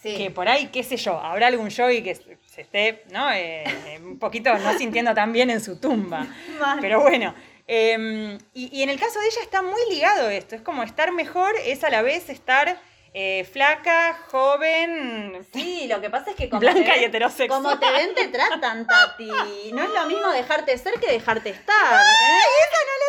Sí. 0.00 0.16
Que 0.16 0.30
por 0.30 0.48
ahí, 0.48 0.66
qué 0.72 0.84
sé 0.84 0.96
yo, 0.96 1.18
habrá 1.18 1.48
algún 1.48 1.70
yogi 1.70 2.02
que 2.02 2.14
se 2.14 2.60
esté, 2.60 3.04
¿no? 3.10 3.32
Eh, 3.32 3.64
un 4.00 4.18
poquito 4.18 4.56
no 4.58 4.76
sintiendo 4.76 5.14
tan 5.14 5.32
bien 5.32 5.50
en 5.50 5.60
su 5.60 5.78
tumba. 5.78 6.26
Pero 6.80 7.00
bueno. 7.00 7.34
Eh, 7.66 8.38
y, 8.54 8.76
y 8.78 8.82
en 8.82 8.90
el 8.90 8.98
caso 9.00 9.18
de 9.20 9.26
ella 9.26 9.42
está 9.42 9.62
muy 9.62 9.80
ligado 9.90 10.28
esto. 10.30 10.54
Es 10.54 10.62
como 10.62 10.82
estar 10.82 11.12
mejor, 11.12 11.54
es 11.64 11.84
a 11.84 11.90
la 11.90 12.02
vez 12.02 12.28
estar 12.28 12.78
eh, 13.14 13.46
flaca, 13.52 14.18
joven. 14.30 15.46
Sí, 15.52 15.86
lo 15.88 16.00
que 16.00 16.08
pasa 16.10 16.30
es 16.30 16.36
que 16.36 16.48
como 16.48 16.60
Blanca 16.60 16.80
te 16.84 16.90
ven- 16.90 17.00
y 17.00 17.04
heterosexual. 17.04 17.62
Como 17.62 17.78
te 17.78 17.90
ven, 17.90 18.14
te 18.14 18.28
tratan, 18.28 18.86
Tati. 18.86 19.30
No 19.72 19.82
es 19.82 19.90
lo 19.90 20.06
mismo 20.06 20.28
dejarte 20.28 20.76
ser 20.78 20.94
que 21.00 21.12
dejarte 21.12 21.50
estar. 21.50 22.00
¿eh? 22.02 22.38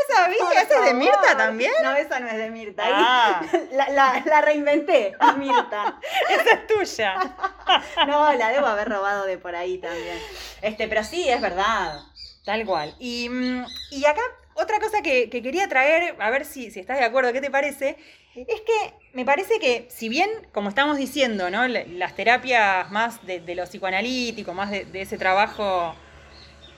No 0.10 0.16
sabía, 0.16 0.38
Por 0.40 0.54
¿esa 0.54 0.80
es 0.80 0.86
de 0.86 0.94
Mirta 0.94 1.38
también? 1.38 1.72
No, 1.82 1.96
esa 1.96 2.20
no 2.20 2.28
es 2.28 2.36
de 2.38 2.50
Mirta. 2.52 2.84
Ah. 2.86 3.42
La, 3.72 3.88
la- 3.90 4.22
la 4.26 4.42
reinventé 4.42 5.14
a 5.20 5.32
Mirta. 5.34 6.00
Esa 6.30 6.52
es 6.56 6.68
tuya. 6.68 7.16
No, 8.08 8.34
la 8.34 8.50
debo 8.52 8.68
haber 8.68 8.90
robado 8.90 9.26
de 9.26 9.38
por 9.38 9.56
ahí 9.56 9.78
también. 9.78 10.20
Este, 10.62 10.88
pero 10.90 11.04
sí, 11.04 11.28
es 11.30 11.40
verdad. 11.42 12.02
Tal 12.46 12.66
cual. 12.66 12.94
Y, 13.00 13.30
mm, 13.30 13.66
y 13.92 14.06
acá 14.06 14.22
otra 14.56 14.80
cosa 14.80 15.02
que, 15.02 15.30
que 15.30 15.42
quería 15.42 15.68
traer, 15.68 16.16
a 16.20 16.30
ver 16.30 16.46
si, 16.46 16.72
si 16.72 16.80
estás 16.80 17.00
de 17.00 17.06
acuerdo, 17.06 17.34
¿qué 17.34 17.42
te 17.42 17.52
parece? 17.52 17.98
Es 18.36 18.62
que 18.62 18.94
me 19.14 19.26
parece 19.26 19.60
que, 19.60 19.86
si 19.90 20.10
bien, 20.10 20.30
como 20.52 20.70
estamos 20.70 20.98
diciendo, 20.98 21.50
Las 21.50 22.16
terapias 22.16 22.90
más 22.92 23.26
de, 23.26 23.40
de 23.40 23.56
lo 23.56 23.64
psicoanalítico, 23.64 24.54
más 24.54 24.72
de, 24.72 24.86
de 24.86 25.02
ese 25.02 25.18
trabajo, 25.18 25.96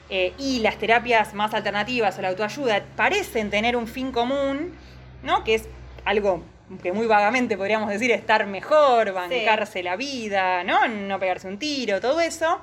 eh, 0.10 0.34
y 0.38 0.60
las 0.60 0.78
terapias 0.78 1.34
más 1.34 1.54
alternativas 1.54 2.18
o 2.20 2.22
la 2.22 2.30
autoayuda, 2.30 2.84
parecen 2.96 3.50
tener 3.50 3.76
un 3.76 3.88
fin 3.88 4.12
común, 4.12 4.78
¿no? 5.24 5.44
Que 5.44 5.56
es 5.56 5.68
algo 6.04 6.44
que 6.84 6.92
muy 6.92 7.08
vagamente 7.08 7.58
podríamos 7.58 7.90
decir 7.90 8.12
estar 8.12 8.46
mejor, 8.46 9.14
bancarse 9.14 9.82
la 9.82 9.96
vida, 9.96 10.64
¿no? 10.64 10.88
No 10.88 11.20
pegarse 11.20 11.48
un 11.48 11.58
tiro, 11.58 12.02
todo 12.02 12.22
eso. 12.22 12.62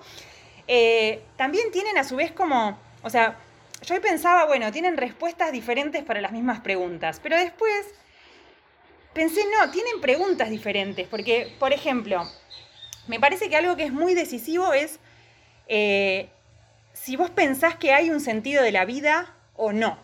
Eh, 0.68 1.22
también 1.37 1.70
tienen 1.72 1.98
a 1.98 2.05
su 2.05 2.14
vez 2.14 2.31
como, 2.31 2.79
o 3.03 3.11
sea, 3.11 3.37
yo 3.83 3.95
hoy 3.95 4.01
pensaba, 4.01 4.47
bueno, 4.47 4.71
tienen 4.73 4.97
respuestas 4.97 5.53
diferentes 5.53 6.05
para 6.05 6.21
las 6.21 6.33
mismas 6.33 6.61
preguntas, 6.61 7.21
pero 7.23 7.37
después 7.37 7.95
pensé, 9.12 9.42
no, 9.59 9.71
tienen 9.71 10.01
preguntas 10.01 10.51
diferentes, 10.51 11.07
porque, 11.09 11.55
por 11.59 11.73
ejemplo, 11.73 12.27
me 13.09 13.21
parece 13.21 13.49
que 13.49 13.57
algo 13.57 13.77
que 13.77 13.85
es 13.85 13.92
muy 13.92 14.14
decisivo 14.14 14.73
es 14.73 15.01
eh, 15.68 16.29
si 16.92 17.16
vos 17.16 17.31
pensás 17.31 17.77
que 17.77 17.92
hay 17.92 18.11
un 18.11 18.21
sentido 18.21 18.62
de 18.62 18.73
la 18.73 18.85
vida 18.85 19.35
o 19.55 19.73
no, 19.73 19.99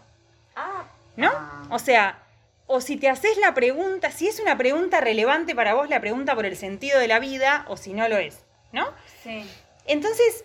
Ah. 0.59 0.85
¿no? 1.17 1.31
O 1.71 1.79
sea, 1.79 2.19
o 2.67 2.81
si 2.81 2.97
te 2.97 3.09
haces 3.09 3.37
la 3.39 3.55
pregunta, 3.55 4.11
si 4.11 4.27
es 4.27 4.41
una 4.41 4.59
pregunta 4.59 5.01
relevante 5.01 5.55
para 5.55 5.75
vos 5.75 5.89
la 5.89 6.01
pregunta 6.01 6.35
por 6.35 6.47
el 6.47 6.57
sentido 6.57 6.99
de 6.99 7.09
la 7.09 7.21
vida 7.21 7.65
o 7.69 7.77
si 7.77 7.93
no 7.93 8.09
lo 8.09 8.17
es, 8.17 8.45
¿no? 8.73 8.89
Sí. 9.23 9.49
Entonces, 9.87 10.45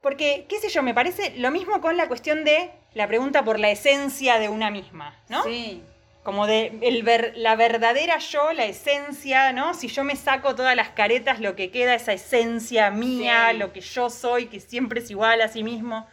porque, 0.00 0.46
qué 0.48 0.58
sé 0.60 0.68
yo, 0.68 0.82
me 0.82 0.94
parece 0.94 1.34
lo 1.38 1.50
mismo 1.50 1.80
con 1.80 1.96
la 1.96 2.08
cuestión 2.08 2.44
de 2.44 2.70
la 2.94 3.06
pregunta 3.06 3.44
por 3.44 3.58
la 3.58 3.70
esencia 3.70 4.38
de 4.38 4.48
una 4.48 4.70
misma, 4.70 5.14
¿no? 5.28 5.42
Sí. 5.44 5.82
Como 6.22 6.46
de 6.46 6.78
el 6.82 7.02
ver, 7.02 7.32
la 7.36 7.56
verdadera 7.56 8.18
yo, 8.18 8.52
la 8.52 8.64
esencia, 8.66 9.52
¿no? 9.52 9.72
Si 9.74 9.88
yo 9.88 10.04
me 10.04 10.16
saco 10.16 10.54
todas 10.54 10.76
las 10.76 10.90
caretas, 10.90 11.40
lo 11.40 11.56
que 11.56 11.70
queda, 11.70 11.94
esa 11.94 12.12
esencia 12.12 12.90
mía, 12.90 13.48
Sí. 13.52 13.58
lo 13.58 13.72
que 13.72 13.80
yo 13.80 14.10
soy, 14.10 14.46
que 14.46 14.60
siempre 14.60 15.00
es 15.00 15.10
igual 15.10 15.40
a 15.40 15.48
sí 15.48 15.62
mismo. 15.62 16.06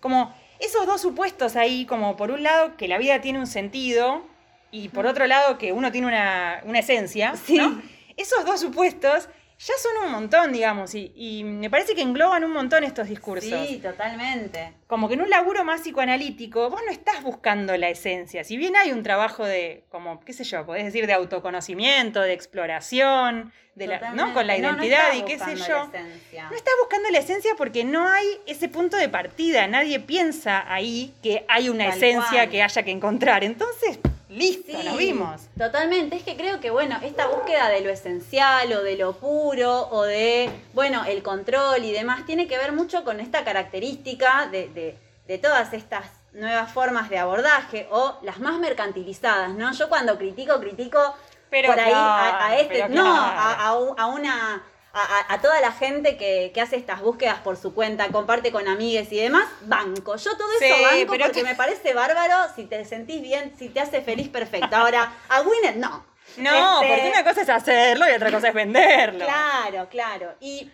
Como 0.00 0.34
esos 0.60 0.86
dos 0.86 1.00
supuestos 1.02 1.56
ahí, 1.56 1.84
como 1.84 2.16
por 2.16 2.30
un 2.30 2.42
lado 2.42 2.76
que 2.76 2.88
la 2.88 2.96
vida 2.98 3.20
tiene 3.20 3.38
un 3.38 3.46
sentido 3.46 4.22
y 4.70 4.88
por 4.88 5.06
otro 5.06 5.26
lado 5.26 5.58
que 5.58 5.72
uno 5.72 5.92
tiene 5.92 6.06
una, 6.06 6.60
una 6.64 6.78
esencia, 6.78 7.34
Sí. 7.36 7.56
¿no? 7.58 7.82
Esos 8.16 8.44
dos 8.46 8.60
supuestos 8.60 9.28
ya 9.66 9.74
son 9.78 10.04
un 10.04 10.12
montón, 10.12 10.52
digamos, 10.52 10.94
y, 10.94 11.10
y 11.16 11.42
me 11.42 11.70
parece 11.70 11.94
que 11.94 12.02
engloban 12.02 12.44
un 12.44 12.52
montón 12.52 12.84
estos 12.84 13.08
discursos. 13.08 13.66
Sí, 13.66 13.78
totalmente. 13.78 14.74
Como 14.86 15.08
que 15.08 15.14
en 15.14 15.22
un 15.22 15.30
laburo 15.30 15.64
más 15.64 15.80
psicoanalítico, 15.80 16.68
vos 16.68 16.82
no 16.84 16.92
estás 16.92 17.22
buscando 17.22 17.74
la 17.78 17.88
esencia. 17.88 18.44
Si 18.44 18.58
bien 18.58 18.76
hay 18.76 18.92
un 18.92 19.02
trabajo 19.02 19.42
de, 19.46 19.84
como, 19.88 20.20
qué 20.20 20.34
sé 20.34 20.44
yo, 20.44 20.66
podés 20.66 20.84
decir 20.84 21.06
de 21.06 21.14
autoconocimiento, 21.14 22.20
de 22.20 22.34
exploración, 22.34 23.52
de 23.74 23.86
la, 23.86 24.12
¿no? 24.12 24.34
con 24.34 24.46
la 24.46 24.56
Totalmente. 24.56 24.60
No, 24.62 24.72
no 24.76 24.84
identidad 24.84 25.14
y 25.14 25.22
qué 25.22 25.38
sé 25.38 25.56
yo. 25.56 25.86
No 25.86 26.56
estás 26.56 26.74
buscando 26.80 27.08
la 27.10 27.18
esencia 27.18 27.54
porque 27.56 27.84
no 27.84 28.06
hay 28.06 28.26
ese 28.46 28.68
punto 28.68 28.98
de 28.98 29.08
partida. 29.08 29.66
Nadie 29.66 29.98
piensa 29.98 30.70
ahí 30.72 31.14
que 31.22 31.46
hay 31.48 31.70
una 31.70 31.88
Tal 31.88 31.96
esencia 31.96 32.30
cual. 32.30 32.50
que 32.50 32.62
haya 32.62 32.82
que 32.82 32.90
encontrar. 32.90 33.42
Entonces, 33.44 33.98
listo, 34.34 34.72
Sí, 34.78 34.86
nos 34.86 34.96
vimos. 34.96 35.40
Totalmente, 35.56 36.16
es 36.16 36.22
que 36.22 36.36
creo 36.36 36.60
que, 36.60 36.70
bueno, 36.70 36.98
esta 37.02 37.26
búsqueda 37.28 37.68
de 37.68 37.80
lo 37.80 37.90
esencial 37.90 38.72
o 38.72 38.82
de 38.82 38.96
lo 38.96 39.12
puro 39.14 39.88
o 39.90 40.02
de, 40.02 40.50
bueno, 40.72 41.04
el 41.04 41.22
control 41.22 41.84
y 41.84 41.92
demás, 41.92 42.26
tiene 42.26 42.46
que 42.46 42.58
ver 42.58 42.72
mucho 42.72 43.04
con 43.04 43.20
esta 43.20 43.44
característica 43.44 44.48
de, 44.50 44.68
de- 44.68 44.98
de 45.26 45.38
todas 45.38 45.72
estas 45.72 46.04
nuevas 46.34 46.70
formas 46.70 47.08
de 47.08 47.16
abordaje 47.18 47.88
o 47.90 48.18
las 48.22 48.40
más 48.40 48.58
mercantilizadas, 48.58 49.50
¿no? 49.54 49.72
Yo 49.72 49.88
cuando 49.88 50.18
critico, 50.18 50.60
critico 50.60 51.00
Pero 51.48 51.68
por 51.70 51.80
ahí 51.80 51.92
a, 51.94 51.94
claro, 51.94 52.44
a 52.44 52.56
este, 52.58 52.88
no, 52.90 53.02
claro. 53.04 53.94
a 53.96 54.06
una... 54.06 54.62
A, 54.96 55.40
toda 55.40 55.60
la 55.60 55.72
gente 55.72 56.16
que, 56.16 56.52
que 56.54 56.60
hace 56.60 56.76
estas 56.76 57.00
búsquedas 57.00 57.40
por 57.40 57.56
su 57.56 57.74
cuenta, 57.74 58.06
comparte 58.08 58.52
con 58.52 58.68
amigues 58.68 59.10
y 59.10 59.16
demás, 59.18 59.48
banco. 59.62 60.14
Yo 60.16 60.36
todo 60.36 60.48
eso 60.52 60.60
Sí, 60.76 60.82
banco 60.82 61.12
pero 61.12 61.24
porque 61.24 61.40
que- 61.40 61.42
me 61.42 61.56
parece 61.56 61.94
bárbaro, 61.94 62.34
si 62.54 62.64
te 62.66 62.84
sentís 62.84 63.20
bien, 63.20 63.52
si 63.58 63.68
te 63.70 63.80
hace 63.80 64.02
feliz, 64.02 64.28
perfecto. 64.28 64.74
Ahora, 64.76 65.12
a 65.28 65.42
Winnet 65.42 65.76
no. 65.76 66.06
No, 66.36 66.80
Este, 66.82 66.94
porque 66.94 67.08
una 67.10 67.24
cosa 67.24 67.42
es 67.42 67.48
hacerlo 67.48 68.08
y 68.08 68.12
otra 68.12 68.30
cosa 68.30 68.48
es 68.48 68.54
venderlo. 68.54 69.24
Claro, 69.24 69.88
claro. 69.90 70.34
Y 70.40 70.70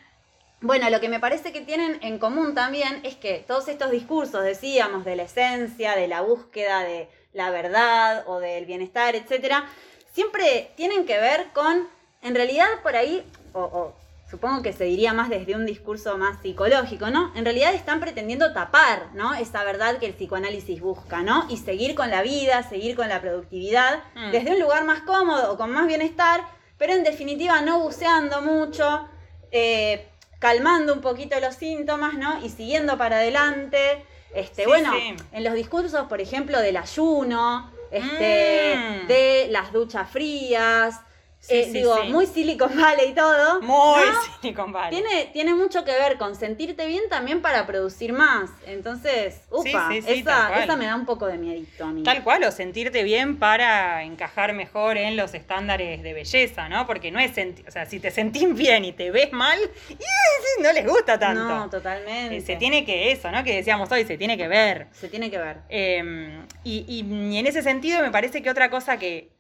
bueno, 0.61 0.91
lo 0.91 1.01
que 1.01 1.09
me 1.09 1.19
parece 1.19 1.51
que 1.53 1.63
tienen 1.63 1.99
en 2.03 2.19
común 2.19 2.55
también 2.55 3.01
es 3.05 3.17
que 3.17 3.43
todos 3.49 3.69
estos 3.69 3.91
discursos, 3.91 4.45
decíamos, 4.45 5.07
de 5.07 5.17
la 5.17 5.23
esencia, 5.23 5.97
de 5.97 6.09
la 6.09 6.21
búsqueda 6.21 6.81
de 6.81 7.09
la 7.33 7.49
verdad 7.51 8.25
o 8.27 8.39
del 8.39 8.67
bienestar, 8.67 9.15
etcétera, 9.17 9.65
siempre 10.13 10.73
tienen 10.77 11.07
que 11.07 11.19
ver 11.19 11.47
con, 11.55 11.89
en 12.21 12.35
realidad 12.35 12.69
por 12.83 12.97
ahí, 12.97 13.25
o, 13.55 13.61
o 13.63 13.95
supongo 14.31 14.63
que 14.63 14.73
se 14.73 14.85
diría 14.85 15.13
más 15.13 15.29
desde 15.29 15.57
un 15.57 15.67
discurso 15.67 16.17
más 16.17 16.41
psicológico, 16.41 17.11
¿no? 17.11 17.33
En 17.35 17.45
realidad 17.45 17.75
están 17.75 17.99
pretendiendo 18.01 18.53
tapar, 18.53 19.09
¿no? 19.15 19.35
Esa 19.35 19.65
verdad 19.65 19.99
que 19.99 20.07
el 20.07 20.13
psicoanálisis 20.15 20.81
busca, 20.81 21.23
¿no? 21.23 21.47
Y 21.49 21.57
seguir 21.57 21.95
con 21.95 22.11
la 22.11 22.23
vida, 22.23 22.63
seguir 22.63 22.95
con 22.97 23.09
la 23.09 23.21
productividad, 23.21 24.03
Mm. 24.15 24.31
desde 24.31 24.53
un 24.53 24.61
lugar 24.61 24.85
más 24.85 25.01
cómodo 25.03 25.53
o 25.53 25.57
con 25.57 25.71
más 25.73 25.87
bienestar, 25.89 26.43
pero 26.79 26.93
en 26.93 27.03
definitiva 27.03 27.61
no 27.61 27.81
buceando 27.81 28.41
mucho, 28.41 29.09
eh, 29.51 30.07
calmando 30.39 30.95
un 30.95 31.01
poquito 31.01 31.39
los 31.41 31.55
síntomas, 31.57 32.15
¿no? 32.15 32.45
Y 32.45 32.49
siguiendo 32.49 32.97
para 32.97 33.17
adelante. 33.17 34.05
Este, 34.35 34.63
Sí, 34.63 34.69
bueno, 34.69 34.93
sí. 34.95 35.17
en 35.33 35.43
los 35.45 35.55
discursos, 35.55 36.07
por 36.07 36.21
ejemplo, 36.21 36.61
del 36.61 36.77
ayuno, 36.77 37.71
este, 37.91 38.77
Mm. 38.77 39.07
de 39.09 39.49
las 39.51 39.73
duchas 39.73 40.09
frías, 40.09 41.01
Sí, 41.41 41.55
eh, 41.57 41.65
sí, 41.65 41.73
digo, 41.73 41.97
sí. 42.03 42.09
muy 42.11 42.27
Silicon 42.27 42.77
Valley 42.77 43.09
y 43.11 43.15
todo. 43.15 43.63
Muy 43.63 43.71
¿no? 44.05 44.23
Silicon 44.43 44.73
Valley. 44.73 44.91
Tiene, 45.03 45.25
tiene 45.33 45.55
mucho 45.55 45.85
que 45.85 45.93
ver 45.93 46.19
con 46.19 46.37
sentirte 46.37 46.87
bien 46.87 47.05
también 47.09 47.41
para 47.41 47.67
producir 47.67 48.13
más. 48.13 48.51
Entonces, 48.67 49.41
upa, 49.51 49.91
esa, 49.97 50.63
esa 50.63 50.77
me 50.77 50.85
da 50.85 50.95
un 50.95 51.07
poco 51.07 51.27
de 51.27 51.39
miedito 51.39 51.85
a 51.85 51.93
mí. 51.93 52.03
Tal 52.03 52.23
cual, 52.23 52.45
o 52.45 52.51
sentirte 52.53 53.03
bien 53.05 53.39
para 53.39 54.03
encajar 54.05 54.53
mejor 54.53 54.99
en 54.99 55.17
los 55.17 55.33
estándares 55.33 56.03
de 56.03 56.13
belleza, 56.13 56.69
¿no? 56.69 56.87
Porque 56.87 57.11
no 57.11 57.19
es 57.19 57.33
sentir, 57.35 57.67
o 57.67 57.71
sea, 57.71 57.87
si 57.87 58.01
te 58.01 58.11
sentís 58.11 58.55
bien 58.55 58.85
y 58.85 58.93
te 58.93 59.11
ves 59.11 59.33
mal, 59.33 59.59
no 60.63 60.73
les 60.73 60.87
gusta 60.87 61.19
tanto. 61.19 61.43
No, 61.43 61.71
totalmente. 61.71 62.37
Eh, 62.37 62.41
se 62.43 62.57
tiene 62.57 62.85
que 62.85 63.13
eso, 63.13 63.31
¿no? 63.31 63.43
Que 63.45 63.57
decíamos 63.57 63.91
hoy, 63.91 64.05
se 64.05 64.19
tiene 64.19 64.37
que 64.37 64.47
ver. 64.47 64.89
Se 64.93 65.09
tiene 65.09 65.31
que 65.31 65.39
ver. 65.39 65.59
Eh, 65.71 66.39
y, 66.65 66.85
y- 66.87 67.31
y 67.35 67.39
en 67.39 67.47
ese 67.47 67.63
sentido 67.63 68.03
me 68.03 68.11
parece 68.11 68.43
que 68.43 68.51
otra 68.51 68.69
cosa 68.71 68.99
que, 68.99 69.31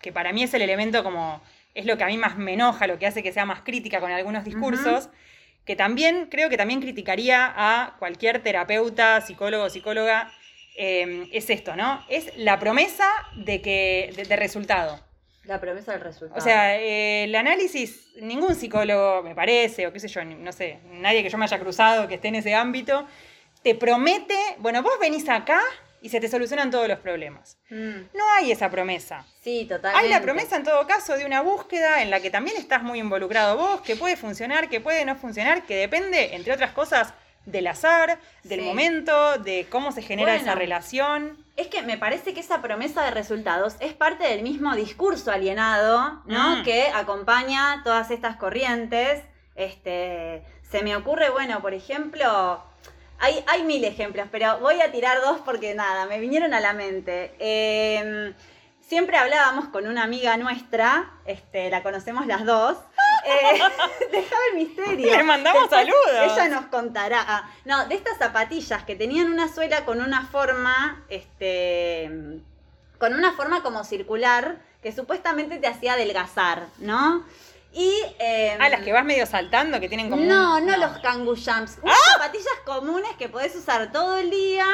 que 0.00 0.12
para 0.12 0.32
mí 0.32 0.42
es 0.42 0.54
el 0.54 0.62
elemento 0.62 1.02
como, 1.04 1.42
es 1.74 1.86
lo 1.86 1.96
que 1.96 2.04
a 2.04 2.06
mí 2.06 2.16
más 2.16 2.36
me 2.36 2.54
enoja, 2.54 2.86
lo 2.86 2.98
que 2.98 3.06
hace 3.06 3.22
que 3.22 3.32
sea 3.32 3.44
más 3.44 3.62
crítica 3.62 4.00
con 4.00 4.10
algunos 4.10 4.44
discursos, 4.44 5.10
que 5.64 5.76
también 5.76 6.26
creo 6.30 6.48
que 6.48 6.56
también 6.56 6.80
criticaría 6.80 7.52
a 7.54 7.96
cualquier 7.98 8.42
terapeuta, 8.42 9.20
psicólogo 9.20 9.64
o 9.64 9.70
psicóloga, 9.70 10.32
eh, 10.76 11.28
es 11.32 11.50
esto, 11.50 11.76
¿no? 11.76 12.04
Es 12.08 12.36
la 12.36 12.58
promesa 12.58 13.08
de, 13.36 13.60
que, 13.60 14.12
de, 14.16 14.24
de 14.24 14.36
resultado. 14.36 14.98
La 15.44 15.60
promesa 15.60 15.92
del 15.92 16.00
resultado. 16.00 16.38
O 16.38 16.42
sea, 16.42 16.78
eh, 16.78 17.24
el 17.24 17.34
análisis, 17.34 18.12
ningún 18.20 18.54
psicólogo, 18.54 19.22
me 19.22 19.34
parece, 19.34 19.86
o 19.86 19.92
qué 19.92 20.00
sé 20.00 20.08
yo, 20.08 20.24
no 20.24 20.52
sé, 20.52 20.78
nadie 20.92 21.22
que 21.22 21.28
yo 21.28 21.38
me 21.38 21.44
haya 21.44 21.58
cruzado 21.58 22.08
que 22.08 22.14
esté 22.14 22.28
en 22.28 22.36
ese 22.36 22.54
ámbito, 22.54 23.06
te 23.62 23.74
promete, 23.74 24.38
bueno, 24.58 24.82
vos 24.82 24.92
venís 25.00 25.28
acá 25.28 25.60
y 26.02 26.08
se 26.08 26.20
te 26.20 26.28
solucionan 26.28 26.70
todos 26.70 26.88
los 26.88 26.98
problemas. 26.98 27.58
Mm, 27.70 28.00
No 28.14 28.24
hay 28.36 28.52
esa 28.52 28.70
promesa. 28.70 29.24
sí, 29.42 29.66
totalmente. 29.68 30.04
Hay 30.06 30.10
la 30.10 30.22
promesa 30.22 30.56
en 30.56 30.64
todo 30.64 30.86
caso 30.86 31.16
de 31.16 31.24
una 31.26 31.40
búsqueda 31.42 32.02
en 32.02 32.10
la 32.10 32.20
que 32.20 32.30
también 32.30 32.56
estás 32.56 32.82
muy 32.82 32.98
involucrado 32.98 33.56
vos, 33.56 33.80
que 33.82 33.96
puede 33.96 34.16
funcionar, 34.16 34.68
que 34.68 34.80
puede 34.80 35.04
no 35.04 35.14
funcionar, 35.16 35.62
que 35.62 35.76
depende, 35.76 36.34
entre 36.34 36.52
otras 36.52 36.72
cosas, 36.72 37.12
del 37.46 37.66
azar, 37.66 38.18
del 38.44 38.60
Sí. 38.60 38.66
momento, 38.66 39.38
de 39.38 39.66
cómo 39.70 39.92
se 39.92 40.02
genera 40.02 40.32
Bueno. 40.32 40.42
esa 40.42 40.54
relación. 40.54 41.42
Es 41.56 41.68
que 41.68 41.82
me 41.82 41.96
parece 41.98 42.34
que 42.34 42.40
esa 42.40 42.60
promesa 42.62 43.02
de 43.02 43.10
resultados 43.12 43.76
es 43.80 43.92
parte 43.94 44.24
del 44.28 44.42
mismo 44.42 44.74
discurso 44.76 45.30
alienado, 45.32 46.22
¿no? 46.26 46.56
Mm. 46.58 46.62
Que 46.64 46.88
acompaña 46.88 47.80
todas 47.82 48.10
estas 48.10 48.36
corrientes. 48.36 49.22
Este, 49.56 50.42
se 50.70 50.82
me 50.82 50.96
ocurre, 50.96 51.30
bueno, 51.30 51.60
por 51.60 51.74
ejemplo, 51.74 52.62
hay, 53.20 53.44
hay 53.46 53.62
mil 53.62 53.84
ejemplos, 53.84 54.26
pero 54.32 54.58
voy 54.58 54.80
a 54.80 54.90
tirar 54.90 55.20
dos 55.20 55.40
porque 55.44 55.74
nada, 55.74 56.06
me 56.06 56.18
vinieron 56.18 56.54
a 56.54 56.60
la 56.60 56.72
mente. 56.72 57.34
Eh, 57.38 58.34
siempre 58.80 59.16
hablábamos 59.18 59.68
con 59.68 59.86
una 59.86 60.02
amiga 60.02 60.36
nuestra, 60.36 61.12
este, 61.24 61.70
la 61.70 61.82
conocemos 61.82 62.26
las 62.26 62.44
dos. 62.44 62.76
Eh, 63.24 63.60
dejaba 64.12 64.40
el 64.50 64.58
misterio. 64.58 65.16
Le 65.16 65.22
mandamos 65.22 65.70
Después 65.70 65.80
saludos. 65.80 66.32
Ella 66.32 66.48
nos 66.48 66.66
contará. 66.66 67.22
Ah, 67.26 67.50
no, 67.64 67.86
de 67.86 67.94
estas 67.94 68.18
zapatillas 68.18 68.82
que 68.84 68.96
tenían 68.96 69.30
una 69.30 69.52
suela 69.52 69.84
con 69.84 70.00
una 70.00 70.26
forma, 70.26 71.04
este, 71.08 72.10
con 72.98 73.14
una 73.14 73.32
forma 73.32 73.62
como 73.62 73.84
circular 73.84 74.58
que 74.82 74.92
supuestamente 74.92 75.58
te 75.58 75.66
hacía 75.66 75.92
adelgazar, 75.92 76.66
¿no? 76.78 77.24
Y 77.72 78.02
eh, 78.18 78.56
Ah, 78.60 78.68
las 78.68 78.80
que 78.80 78.92
vas 78.92 79.04
medio 79.04 79.26
saltando, 79.26 79.78
que 79.80 79.88
tienen 79.88 80.10
como. 80.10 80.22
un- 80.22 80.28
no, 80.28 80.60
no 80.60 80.76
los 80.76 80.98
Kangoo 80.98 81.36
Jumps. 81.36 81.78
Unas 81.82 81.96
zapatillas 82.12 82.46
comunes 82.66 83.10
que 83.18 83.28
podés 83.28 83.54
usar 83.54 83.92
todo 83.92 84.16
el 84.16 84.30
día 84.30 84.66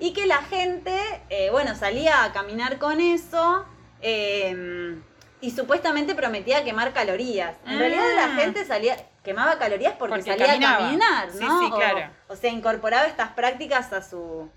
y 0.00 0.12
que 0.12 0.26
la 0.26 0.38
gente, 0.42 0.98
eh, 1.30 1.50
bueno, 1.50 1.76
salía 1.76 2.24
a 2.24 2.32
caminar 2.32 2.78
con 2.78 3.00
eso 3.00 3.64
eh, 4.00 5.00
y 5.40 5.50
supuestamente 5.52 6.14
prometía 6.16 6.64
quemar 6.64 6.92
calorías. 6.92 7.54
En 7.66 7.76
Ah. 7.76 7.78
realidad 7.78 8.04
la 8.16 8.28
gente 8.34 8.64
salía, 8.64 8.96
quemaba 9.22 9.58
calorías 9.58 9.94
porque, 9.98 10.16
Porque 10.16 10.30
salía 10.32 10.46
caminaba. 10.46 10.74
a 10.74 10.78
caminar, 10.80 11.30
Sí, 11.30 11.44
¿no? 11.44 11.60
sí, 11.60 11.66
O- 11.70 11.76
claro. 11.76 12.10
o 12.28 12.34
sea, 12.36 12.50
incorporaba 12.50 13.06
estas 13.06 13.30
prácticas 13.30 13.92
a 13.92 14.02
su... 14.02 14.50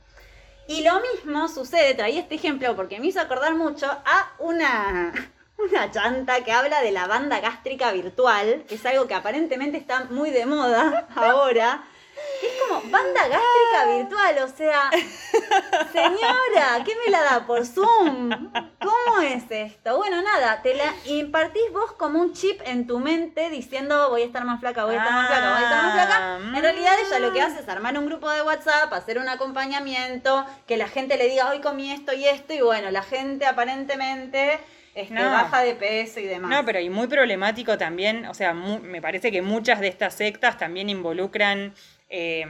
Y 0.68 0.84
lo 0.84 1.00
mismo 1.00 1.48
sucede, 1.48 1.94
traía 1.94 2.22
este 2.22 2.34
ejemplo 2.36 2.76
porque 2.76 3.00
me 3.00 3.06
hizo 3.06 3.20
acordar 3.22 3.54
mucho 3.54 3.86
a 3.86 4.32
una, 4.40 5.14
una 5.58 5.92
chanta 5.92 6.44
que 6.44 6.52
habla 6.52 6.82
de 6.82 6.92
la 6.92 7.08
banda 7.08 7.40
gástrica 7.40 7.92
virtual, 7.92 8.66
que 8.68 8.76
es 8.76 8.86
algo 8.86 9.08
que 9.08 9.14
aparentemente 9.14 9.78
está 9.78 10.06
muy 10.06 10.30
de 10.32 10.46
moda 10.46 11.08
ahora. 11.16 11.84
Es 12.42 12.52
como 12.62 12.82
banda 12.92 13.28
gástrica 13.28 13.98
virtual, 13.98 14.38
o 14.44 14.48
sea, 14.48 14.90
señora, 15.92 16.84
¿qué 16.86 16.94
me 17.06 17.12
la 17.12 17.22
da 17.24 17.46
por 17.46 17.66
Zoom? 17.66 18.30
¿Cómo 18.80 19.22
es 19.22 19.44
esto? 19.50 19.98
Bueno, 19.98 20.22
nada, 20.22 20.62
te 20.62 20.76
la 20.76 20.94
impartís 21.06 21.72
vos 21.74 21.92
como 21.94 22.20
un 22.20 22.34
chip 22.34 22.62
en 22.66 22.88
tu 22.88 23.00
mente 23.00 23.50
diciendo 23.50 24.10
voy 24.10 24.22
a 24.22 24.26
estar 24.26 24.46
más 24.46 24.60
flaca, 24.60 24.86
voy 24.86 24.96
a 24.96 25.00
estar 25.00 25.14
más 25.14 25.28
flaca, 25.28 25.50
voy 25.52 25.60
a 25.60 25.64
estar 25.64 25.84
más 25.84 25.94
flaca. 25.94 26.18
Ah, 26.20 26.40
En 26.56 26.62
realidad 26.62 26.94
ella 27.06 27.20
lo 27.20 27.34
que 27.34 27.42
hace 27.42 27.60
es 27.60 27.70
armar 27.70 27.98
un 27.98 28.06
grupo 28.06 28.30
de 28.30 28.42
WhatsApp, 28.44 28.94
hacer 28.94 29.20
un 29.20 29.28
acompañamiento, 29.28 30.46
que 30.68 30.78
la 30.78 30.88
gente 30.88 31.18
le 31.18 31.28
diga 31.28 31.50
hoy 31.50 31.60
comí 31.62 31.92
esto 31.92 32.14
y 32.14 32.26
esto, 32.28 32.54
y 32.54 32.62
bueno, 32.62 32.92
la 32.92 33.04
gente 33.04 33.46
aparentemente 33.46 34.60
este, 34.96 35.14
No. 35.14 35.30
baja 35.30 35.62
de 35.62 35.76
peso 35.76 36.20
y 36.20 36.24
demás. 36.24 36.50
No, 36.50 36.66
pero 36.66 36.80
y 36.80 36.90
muy 36.90 37.08
problemático 37.08 37.78
también, 37.78 38.26
o 38.26 38.34
sea, 38.34 38.54
me 38.54 39.02
parece 39.02 39.32
que 39.32 39.42
muchas 39.44 39.80
de 39.82 39.88
estas 39.90 40.16
sectas 40.16 40.58
también 40.58 40.90
involucran, 40.90 41.74
eh, 42.10 42.46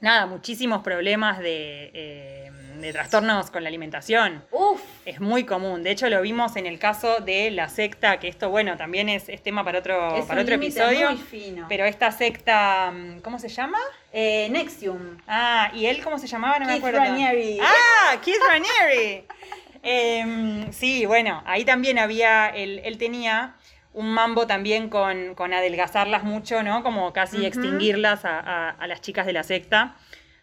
nada, 0.00 0.26
muchísimos 0.26 0.82
problemas 0.82 1.38
de, 1.40 1.90
eh, 1.92 2.50
de 2.78 2.92
trastornos 2.92 3.50
con 3.50 3.62
la 3.62 3.68
alimentación. 3.68 4.42
Uf, 4.50 4.80
Es 5.04 5.20
muy 5.20 5.44
común. 5.44 5.82
De 5.82 5.90
hecho, 5.90 6.08
lo 6.08 6.22
vimos 6.22 6.56
en 6.56 6.66
el 6.66 6.78
caso 6.78 7.18
de 7.20 7.50
la 7.50 7.68
secta, 7.68 8.18
que 8.20 8.28
esto, 8.28 8.48
bueno, 8.48 8.76
también 8.76 9.08
es, 9.08 9.28
es 9.28 9.42
tema 9.42 9.64
para 9.64 9.80
otro, 9.80 10.16
es 10.16 10.24
para 10.24 10.40
un 10.40 10.44
otro 10.44 10.54
episodio. 10.54 11.10
muy 11.10 11.18
fino. 11.18 11.66
Pero 11.68 11.84
esta 11.84 12.10
secta, 12.12 12.90
mm, 12.92 13.20
¿cómo 13.20 13.38
se 13.38 13.48
llama? 13.48 13.78
Eh, 14.12 14.48
Nexium. 14.50 15.18
Ah, 15.26 15.70
¿y 15.74 15.86
él 15.86 16.02
cómo 16.02 16.18
se 16.18 16.26
llamaba? 16.26 16.58
No 16.58 16.66
me 16.66 16.74
acuerdo. 16.74 16.98
Raniere. 17.00 17.58
Ah, 17.60 18.16
Keith 18.24 18.38
Raniere. 18.48 19.24
Em, 19.82 20.72
sí, 20.72 21.06
bueno, 21.06 21.42
ahí 21.46 21.64
también 21.64 21.98
había, 21.98 22.48
él, 22.48 22.80
él 22.84 22.98
tenía 22.98 23.54
un 23.92 24.12
mambo 24.12 24.46
también 24.46 24.88
con, 24.88 25.34
con 25.34 25.52
adelgazarlas 25.52 26.22
mucho, 26.22 26.62
¿no? 26.62 26.82
Como 26.82 27.12
casi 27.12 27.44
extinguirlas 27.46 28.24
a, 28.24 28.38
a- 28.38 28.70
a 28.70 28.86
las 28.86 29.00
chicas 29.00 29.26
de 29.26 29.32
la 29.32 29.42
secta. 29.42 29.96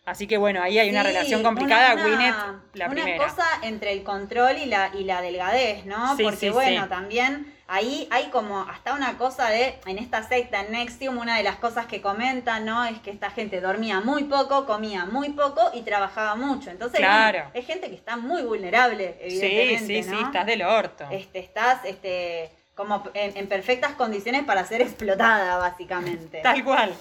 Así 0.06 0.26
que 0.26 0.38
bueno, 0.38 0.62
ahí 0.64 0.80
hay 0.80 0.90
una 0.90 1.02
Sí, 1.02 1.08
relación 1.10 1.44
complicada. 1.44 1.94
una- 1.96 2.62
la 2.74 2.88
una 2.88 2.94
primera. 3.04 3.28
cosa 3.28 3.46
entre 3.62 3.92
el 3.92 4.04
control 4.04 4.58
y 4.58 4.66
la, 4.66 4.92
y 4.98 5.04
la 5.04 5.22
delgadez, 5.22 5.86
¿no? 5.86 6.16
Sí, 6.16 6.24
Porque 6.24 6.38
sí, 6.38 6.50
bueno, 6.50 6.88
también 6.88 7.54
ahí 7.68 8.08
hay 8.12 8.30
como 8.30 8.62
hasta 8.62 8.94
una 8.94 9.18
cosa 9.18 9.50
de, 9.50 9.80
en 9.86 9.98
esta 9.98 10.24
secta, 10.24 10.62
en 10.62 10.72
Nexium, 10.72 11.18
una 11.18 11.38
de 11.38 11.44
las 11.44 11.58
cosas 11.58 11.86
que 11.86 12.02
comentan, 12.02 12.66
¿no? 12.66 12.86
Es 12.86 13.00
que 13.00 13.12
esta 13.12 13.30
gente 13.30 13.60
dormía 13.62 14.00
muy 14.00 14.24
poco, 14.24 14.66
comía 14.66 15.06
muy 15.06 15.30
poco 15.30 15.70
y 15.74 15.82
trabajaba 15.82 16.36
mucho. 16.36 16.70
Entonces, 16.70 17.00
Claro. 17.00 17.50
es 17.54 17.66
gente 17.66 17.90
que 17.90 17.96
está 17.96 18.16
muy 18.18 18.42
vulnerable, 18.44 19.18
Sí, 19.30 19.40
evidentemente, 19.46 20.04
sí, 20.04 20.10
¿no? 20.10 20.18
sí, 20.18 20.24
estás 20.26 20.46
del 20.46 20.62
orto. 20.64 21.06
Este, 21.12 21.40
estás 21.40 21.84
este, 21.86 22.50
como 22.76 23.04
en, 23.14 23.36
en 23.36 23.48
perfectas 23.48 23.94
condiciones 23.94 24.44
para 24.46 24.66
ser 24.66 24.82
explotada, 24.82 25.58
básicamente. 25.58 26.40
Tal 26.44 26.64
cual. 26.64 26.94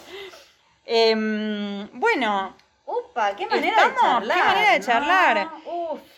Em, 0.84 1.88
bueno, 1.98 2.54
Upa, 2.88 3.34
qué 3.34 3.46
manera 3.48 3.88
¿Estamos? 3.88 4.22
de 4.22 4.28
charlar. 4.28 4.38
Qué 4.38 4.44
manera 4.44 4.72
de 4.72 4.80
charlar. 4.80 5.50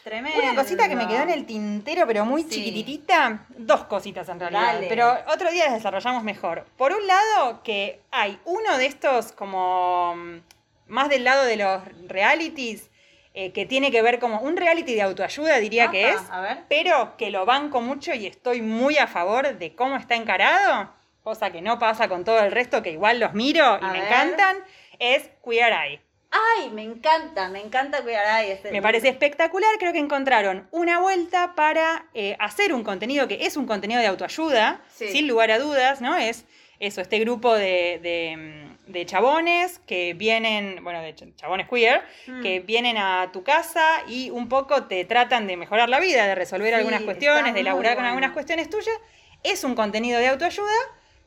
Tremendo. 0.09 0.39
Una 0.43 0.55
cosita 0.55 0.89
que 0.89 0.97
me 0.97 1.07
quedó 1.07 1.23
en 1.23 1.31
el 1.31 1.45
tintero, 1.47 2.07
pero 2.07 2.25
muy 2.25 2.43
Sí. 2.45 2.49
chiquititita. 2.51 3.47
Dos 3.57 3.85
cositas 3.85 4.29
en 4.29 4.41
realidad. 4.41 4.75
Dale. 4.75 4.87
Pero 4.89 5.15
otro 5.33 5.51
día 5.51 5.65
las 5.67 5.75
desarrollamos 5.75 6.23
mejor. 6.25 6.65
Por 6.77 6.93
un 6.93 7.07
lado, 7.07 7.63
que 7.63 8.01
hay 8.11 8.39
uno 8.45 8.79
de 8.79 8.87
estos 8.87 9.33
como 9.33 10.15
mm, 10.17 10.39
más 10.87 11.09
del 11.09 11.25
lado 11.25 11.45
de 11.45 11.57
los 11.57 11.83
realities, 12.09 12.91
eh, 13.35 13.53
que 13.53 13.67
tiene 13.67 13.91
que 13.91 14.03
ver 14.03 14.19
como 14.19 14.41
un 14.41 14.57
reality 14.57 14.95
de 14.95 15.03
autoayuda, 15.03 15.59
diría 15.59 15.91
que 15.91 16.11
es, 16.11 16.21
A 16.31 16.41
ver. 16.41 16.59
pero 16.69 17.17
que 17.17 17.31
lo 17.31 17.45
banco 17.47 17.81
mucho 17.81 18.13
y 18.15 18.27
estoy 18.27 18.63
muy 18.63 18.97
a 18.99 19.07
favor 19.07 19.59
de 19.59 19.75
cómo 19.77 19.97
está 19.97 20.17
encarado, 20.17 20.91
cosa 21.23 21.51
que 21.53 21.61
no 21.61 21.79
pasa 21.79 22.09
con 22.09 22.25
todo 22.25 22.41
el 22.41 22.51
resto, 22.51 22.83
que 22.83 22.91
igual 22.91 23.21
los 23.21 23.35
miro 23.35 23.79
y 23.81 23.85
A 23.85 23.89
me 23.89 24.01
ver. 24.01 24.09
encantan, 24.09 24.57
es 24.99 25.31
Queer 25.45 25.73
Eye. 25.73 26.01
Ay, 26.31 26.69
me 26.71 26.83
encanta, 26.83 27.49
me 27.49 27.61
encanta 27.61 28.03
cuidar 28.03 28.27
a 28.27 28.43
este. 28.45 28.71
Me 28.71 28.83
parece 28.83 29.09
espectacular, 29.09 29.71
creo 29.79 29.93
que 29.93 29.99
encontraron 29.99 30.69
una 30.73 31.01
vuelta 31.01 31.55
para 31.55 32.07
eh, 32.13 32.37
hacer 32.39 32.75
un 32.75 32.85
contenido 32.85 33.27
que 33.29 33.47
es 33.47 33.57
un 33.57 33.67
contenido 33.67 34.01
de 34.01 34.07
autoayuda, 34.09 34.81
Sí. 34.95 35.09
sin 35.09 35.27
lugar 35.27 35.51
a 35.51 35.59
dudas, 35.59 36.01
¿no? 36.03 36.17
Es 36.19 36.45
eso, 36.81 37.01
este 37.01 37.19
grupo 37.19 37.55
de, 37.55 37.99
de, 38.03 38.69
de 38.87 39.07
chabones 39.07 39.79
que 39.87 40.13
vienen, 40.15 40.85
bueno, 40.85 41.01
de 41.01 41.15
ch- 41.17 41.35
chabones 41.35 41.67
queer, 41.69 42.03
Mm. 42.27 42.43
que 42.43 42.61
vienen 42.61 42.99
a 42.99 43.31
tu 43.33 43.43
casa 43.43 43.83
y 44.07 44.29
un 44.31 44.49
poco 44.51 44.85
te 44.85 45.05
tratan 45.07 45.47
de 45.47 45.57
mejorar 45.57 45.89
la 45.89 45.99
vida, 45.99 46.27
de 46.27 46.35
resolver 46.35 46.69
Sí, 46.69 46.75
algunas 46.75 47.03
cuestiones, 47.03 47.55
de 47.55 47.63
laburar 47.63 47.97
con 47.97 48.05
algunas 48.05 48.33
cuestiones 48.33 48.69
tuyas. 48.69 48.95
Es 49.45 49.65
un 49.65 49.75
contenido 49.75 50.21
de 50.21 50.29
autoayuda, 50.29 50.73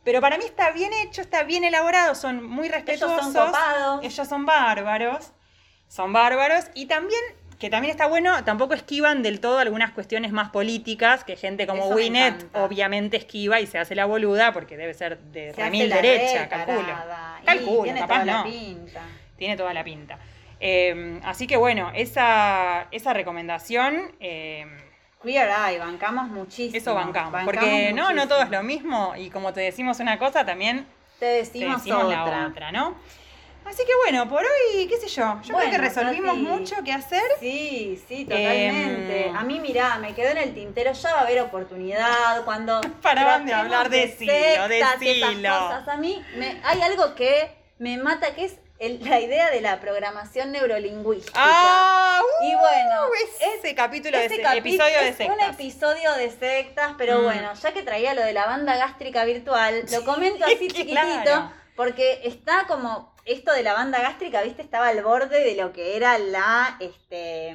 pero 0.04 0.22
para 0.22 0.38
mí 0.38 0.44
está 0.46 0.72
bien 0.72 0.92
hecho, 0.94 1.22
está 1.22 1.44
bien 1.44 1.64
elaborado, 1.64 2.16
son 2.16 2.44
muy 2.44 2.68
Ellos 2.68 2.76
respetuosos. 2.78 3.34
son 3.34 3.46
copados. 3.48 4.04
Ellos 4.04 4.28
son 4.28 4.46
bárbaros, 4.46 5.32
son 5.88 6.12
bárbaros 6.14 6.66
y 6.74 6.86
también, 6.88 7.22
que 7.60 7.70
también 7.70 7.92
está 7.92 8.08
bueno, 8.08 8.44
tampoco 8.44 8.74
esquivan 8.74 9.22
del 9.24 9.40
todo 9.40 9.60
algunas 9.60 9.92
cuestiones 9.92 10.32
más 10.32 10.50
políticas 10.50 11.24
que 11.24 11.36
gente 11.36 11.68
como 11.68 11.86
Eso 11.86 11.96
Winnet 11.96 12.48
obviamente 12.56 13.18
esquiva 13.18 13.60
y 13.60 13.68
se 13.68 13.78
hace 13.78 13.94
la 13.96 14.06
boluda 14.06 14.52
porque 14.54 14.78
debe 14.78 14.94
ser 14.94 15.20
de 15.20 15.54
Se 15.54 15.62
remil 15.62 15.90
la 15.90 15.96
derecha, 15.98 16.44
re 16.44 16.50
calculo. 16.50 16.88
y 17.42 17.46
Calculo, 17.46 17.84
tiene 17.84 18.00
capaz 18.00 18.14
toda 18.22 18.26
la 18.26 18.38
no. 18.40 18.44
pinta. 18.46 19.02
Tiene 19.38 19.58
toda 19.58 19.74
la 19.74 19.84
pinta. 19.84 20.18
Eh, 20.60 21.20
así 21.24 21.48
que 21.48 21.58
bueno, 21.58 21.92
esa, 21.96 22.88
esa 22.92 23.14
recomendación, 23.14 24.16
eh, 24.20 24.66
Queer 25.24 25.50
Eye, 25.50 25.80
bancamos 25.80 26.28
muchísimo. 26.28 26.78
eso 26.78 26.94
bancamos. 26.96 27.44
Porque 27.46 27.92
no, 27.94 28.12
no 28.14 28.28
todo 28.28 28.42
es 28.42 28.50
lo 28.50 28.64
mismo 28.64 29.14
y 29.16 29.30
como 29.30 29.54
te 29.54 29.62
decimos 29.62 30.00
una 30.00 30.18
cosa, 30.18 30.46
también 30.46 30.86
Te 31.20 31.26
te 31.26 31.26
decimos, 31.38 31.78
decimos 31.84 32.04
otra. 32.06 32.18
la 32.42 32.48
otra, 32.48 32.72
¿no? 32.72 32.96
Así 33.64 33.84
que 33.86 33.92
bueno, 34.04 34.28
por 34.28 34.42
hoy, 34.44 34.88
qué 34.88 34.98
sé 34.98 35.08
yo, 35.08 35.36
yo 35.36 35.42
creo 35.44 35.56
Bueno, 35.56 35.72
que 35.72 35.78
resolvimos 35.78 36.36
mucho 36.36 36.76
qué 36.84 36.92
hacer. 36.94 37.22
Sí, 37.40 38.02
sí, 38.08 38.26
totalmente. 38.26 39.28
Em, 39.28 39.36
a 39.36 39.44
mí, 39.44 39.60
mirá, 39.60 40.00
me 40.00 40.16
quedó 40.16 40.30
en 40.32 40.40
el 40.40 40.54
tintero, 40.56 40.92
ya 40.94 41.14
va 41.14 41.20
a 41.20 41.22
haber 41.22 41.42
oportunidad 41.42 42.44
cuando... 42.44 42.82
Paraban 43.04 43.46
de 43.46 43.54
hablar, 43.54 43.88
y 43.94 43.98
esas 43.98 45.00
decilo. 45.00 45.50
cosas. 45.60 45.88
A 45.88 45.98
mí 45.98 46.22
me, 46.38 46.60
hay 46.64 46.82
algo 46.82 47.14
que 47.14 47.52
me 47.78 47.98
mata, 48.00 48.34
que 48.34 48.46
es 48.46 48.58
el- 48.82 49.00
la 49.08 49.20
idea 49.20 49.50
de 49.52 49.62
la 49.62 49.80
programación 49.80 50.52
neurolingüística. 50.52 51.32
Ah, 51.36 52.20
uh, 52.22 52.44
y 52.46 52.56
bueno, 52.56 53.02
ese 53.58 53.76
capítulo 53.76 54.18
de 54.18 54.26
ese 54.26 54.42
capi- 54.44 54.58
episodio 54.58 54.98
de 55.02 55.14
sectas. 55.14 55.38
un 55.38 55.54
episodio 55.54 56.14
de 56.14 56.32
sectas, 56.32 56.94
pero 56.98 57.20
Mm. 57.20 57.24
bueno, 57.24 57.54
ya 57.54 57.72
que 57.74 57.84
traía 57.84 58.14
lo 58.16 58.24
de 58.24 58.34
la 58.34 58.46
banda 58.48 58.76
gástrica 58.78 59.24
virtual, 59.24 59.86
lo 59.92 60.04
comento 60.04 60.44
así 60.46 60.68
chiquitito, 60.68 61.22
claro. 61.24 61.54
porque 61.76 62.22
está 62.24 62.66
como 62.68 63.14
esto 63.26 63.54
de 63.54 63.62
la 63.62 63.74
banda 63.74 64.02
gástrica, 64.02 64.42
viste, 64.42 64.64
estaba 64.64 64.88
al 64.88 65.04
borde 65.04 65.44
de 65.44 65.56
lo 65.56 65.72
que 65.74 65.96
era 65.96 66.18
la 66.18 66.76
este 66.80 67.54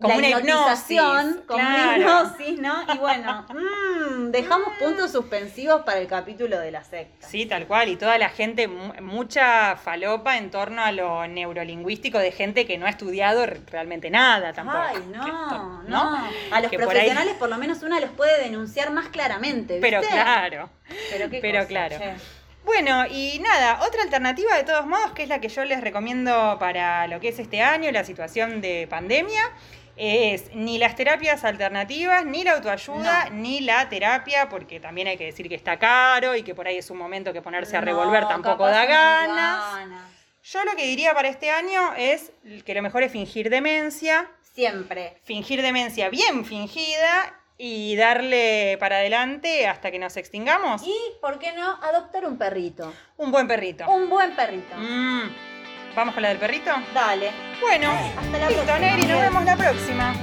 Como 0.00 0.14
la 0.20 0.28
una 0.28 0.28
hipnotización, 0.40 1.42
como 1.46 1.62
una 1.62 1.96
hipnosis, 1.98 2.58
¿no? 2.58 2.74
Y 2.94 2.98
bueno, 2.98 3.46
mm, 3.50 4.30
dejamos 4.30 4.68
puntos 4.78 5.12
suspensivos 5.12 5.82
para 5.82 5.98
el 5.98 6.06
capítulo 6.06 6.58
de 6.58 6.70
la 6.70 6.82
secta. 6.84 7.26
Sí, 7.28 7.44
tal 7.46 7.66
cual, 7.66 7.88
y 7.90 7.96
toda 7.96 8.16
la 8.16 8.30
gente, 8.30 8.66
mu- 8.66 8.94
mucha 9.02 9.76
falopa 9.76 10.38
en 10.38 10.50
torno 10.50 10.82
a 10.82 10.90
lo 10.92 11.26
neurolingüístico 11.26 12.18
de 12.18 12.32
gente 12.32 12.66
que 12.66 12.78
no 12.78 12.86
ha 12.86 12.90
estudiado 12.90 13.44
re- 13.44 13.60
realmente 13.70 14.08
nada 14.10 14.52
tampoco. 14.52 14.78
Ay, 14.78 15.02
no, 15.12 15.82
no, 15.82 16.28
A 16.50 16.60
los 16.60 16.70
Que 16.70 16.78
por 16.78 16.88
ahí- 16.88 16.92
profesionales 16.94 17.34
por, 17.38 17.48
lo 17.50 17.58
menos 17.58 17.82
una 17.82 18.00
los 18.00 18.10
puede 18.10 18.42
denunciar 18.42 18.90
más 18.92 19.08
claramente, 19.08 19.74
¿viste? 19.74 19.80
Pero 19.80 20.00
claro. 20.00 20.70
Pero, 21.10 21.28
qué 21.30 21.40
pero 21.40 21.58
cosa, 21.58 21.68
claro. 21.68 21.98
che. 21.98 22.14
Bueno, 22.64 23.04
y 23.10 23.38
nada, 23.40 23.80
otra 23.86 24.02
alternativa 24.02 24.54
de 24.56 24.64
todos 24.64 24.86
modos, 24.86 25.12
que 25.12 25.22
es 25.22 25.28
la 25.28 25.40
que 25.40 25.48
yo 25.48 25.64
les 25.64 25.80
recomiendo 25.80 26.56
para 26.60 27.06
lo 27.06 27.18
que 27.18 27.28
es 27.28 27.38
este 27.38 27.62
año, 27.62 27.90
la 27.90 28.04
situación 28.04 28.60
de 28.60 28.86
pandemia, 28.88 29.42
es 29.96 30.54
ni 30.54 30.78
las 30.78 30.94
terapias 30.96 31.44
alternativas, 31.44 32.24
ni 32.24 32.42
la 32.44 32.52
autoayuda, 32.52 33.26
No. 33.30 33.36
ni 33.36 33.60
la 33.60 33.88
terapia, 33.88 34.48
porque 34.48 34.80
también 34.80 35.08
hay 35.08 35.16
que 35.16 35.24
decir 35.26 35.48
que 35.48 35.54
está 35.54 35.78
caro 35.78 36.34
y 36.36 36.42
que 36.42 36.54
por 36.54 36.66
ahí 36.66 36.78
es 36.78 36.90
un 36.90 36.98
momento 36.98 37.32
que 37.32 37.42
ponerse 37.42 37.76
a 37.76 37.80
No, 37.80 37.86
revolver 37.86 38.26
tampoco 38.28 38.66
da 38.66 38.84
ganas. 38.86 40.08
Yo 40.42 40.64
lo 40.64 40.74
que 40.74 40.86
diría 40.86 41.12
para 41.14 41.28
este 41.28 41.50
año 41.50 41.92
es 41.96 42.32
que 42.64 42.74
lo 42.74 42.82
mejor 42.82 43.02
es 43.02 43.12
fingir 43.12 43.50
demencia, 43.50 44.30
Siempre. 44.54 45.18
fingir 45.24 45.60
demencia 45.62 46.08
bien 46.08 46.44
fingida 46.44 47.36
y 47.58 47.94
darle 47.96 48.78
para 48.80 48.96
adelante 48.96 49.66
hasta 49.66 49.90
que 49.90 49.98
nos 49.98 50.16
extingamos. 50.16 50.82
Y, 50.82 50.94
¿por 51.20 51.38
qué 51.38 51.52
no 51.52 51.68
adoptar 51.82 52.24
un 52.24 52.38
perrito? 52.38 52.90
Un 53.18 53.30
buen 53.30 53.46
perrito. 53.46 53.86
Un 53.90 54.08
buen 54.08 54.34
perrito. 54.34 54.74
Mm. 54.78 55.28
¿Vamos 55.94 56.14
con 56.14 56.22
la 56.22 56.28
del 56.30 56.38
perrito? 56.38 56.70
Dale. 56.94 57.30
Bueno, 57.60 57.90
Hasta 57.90 58.38
la 58.38 58.48
listo, 58.48 58.64
próxima. 58.64 58.78
Negri, 58.78 59.06
nos 59.06 59.20
vemos 59.20 59.44
la 59.44 59.56
próxima. 59.56 60.14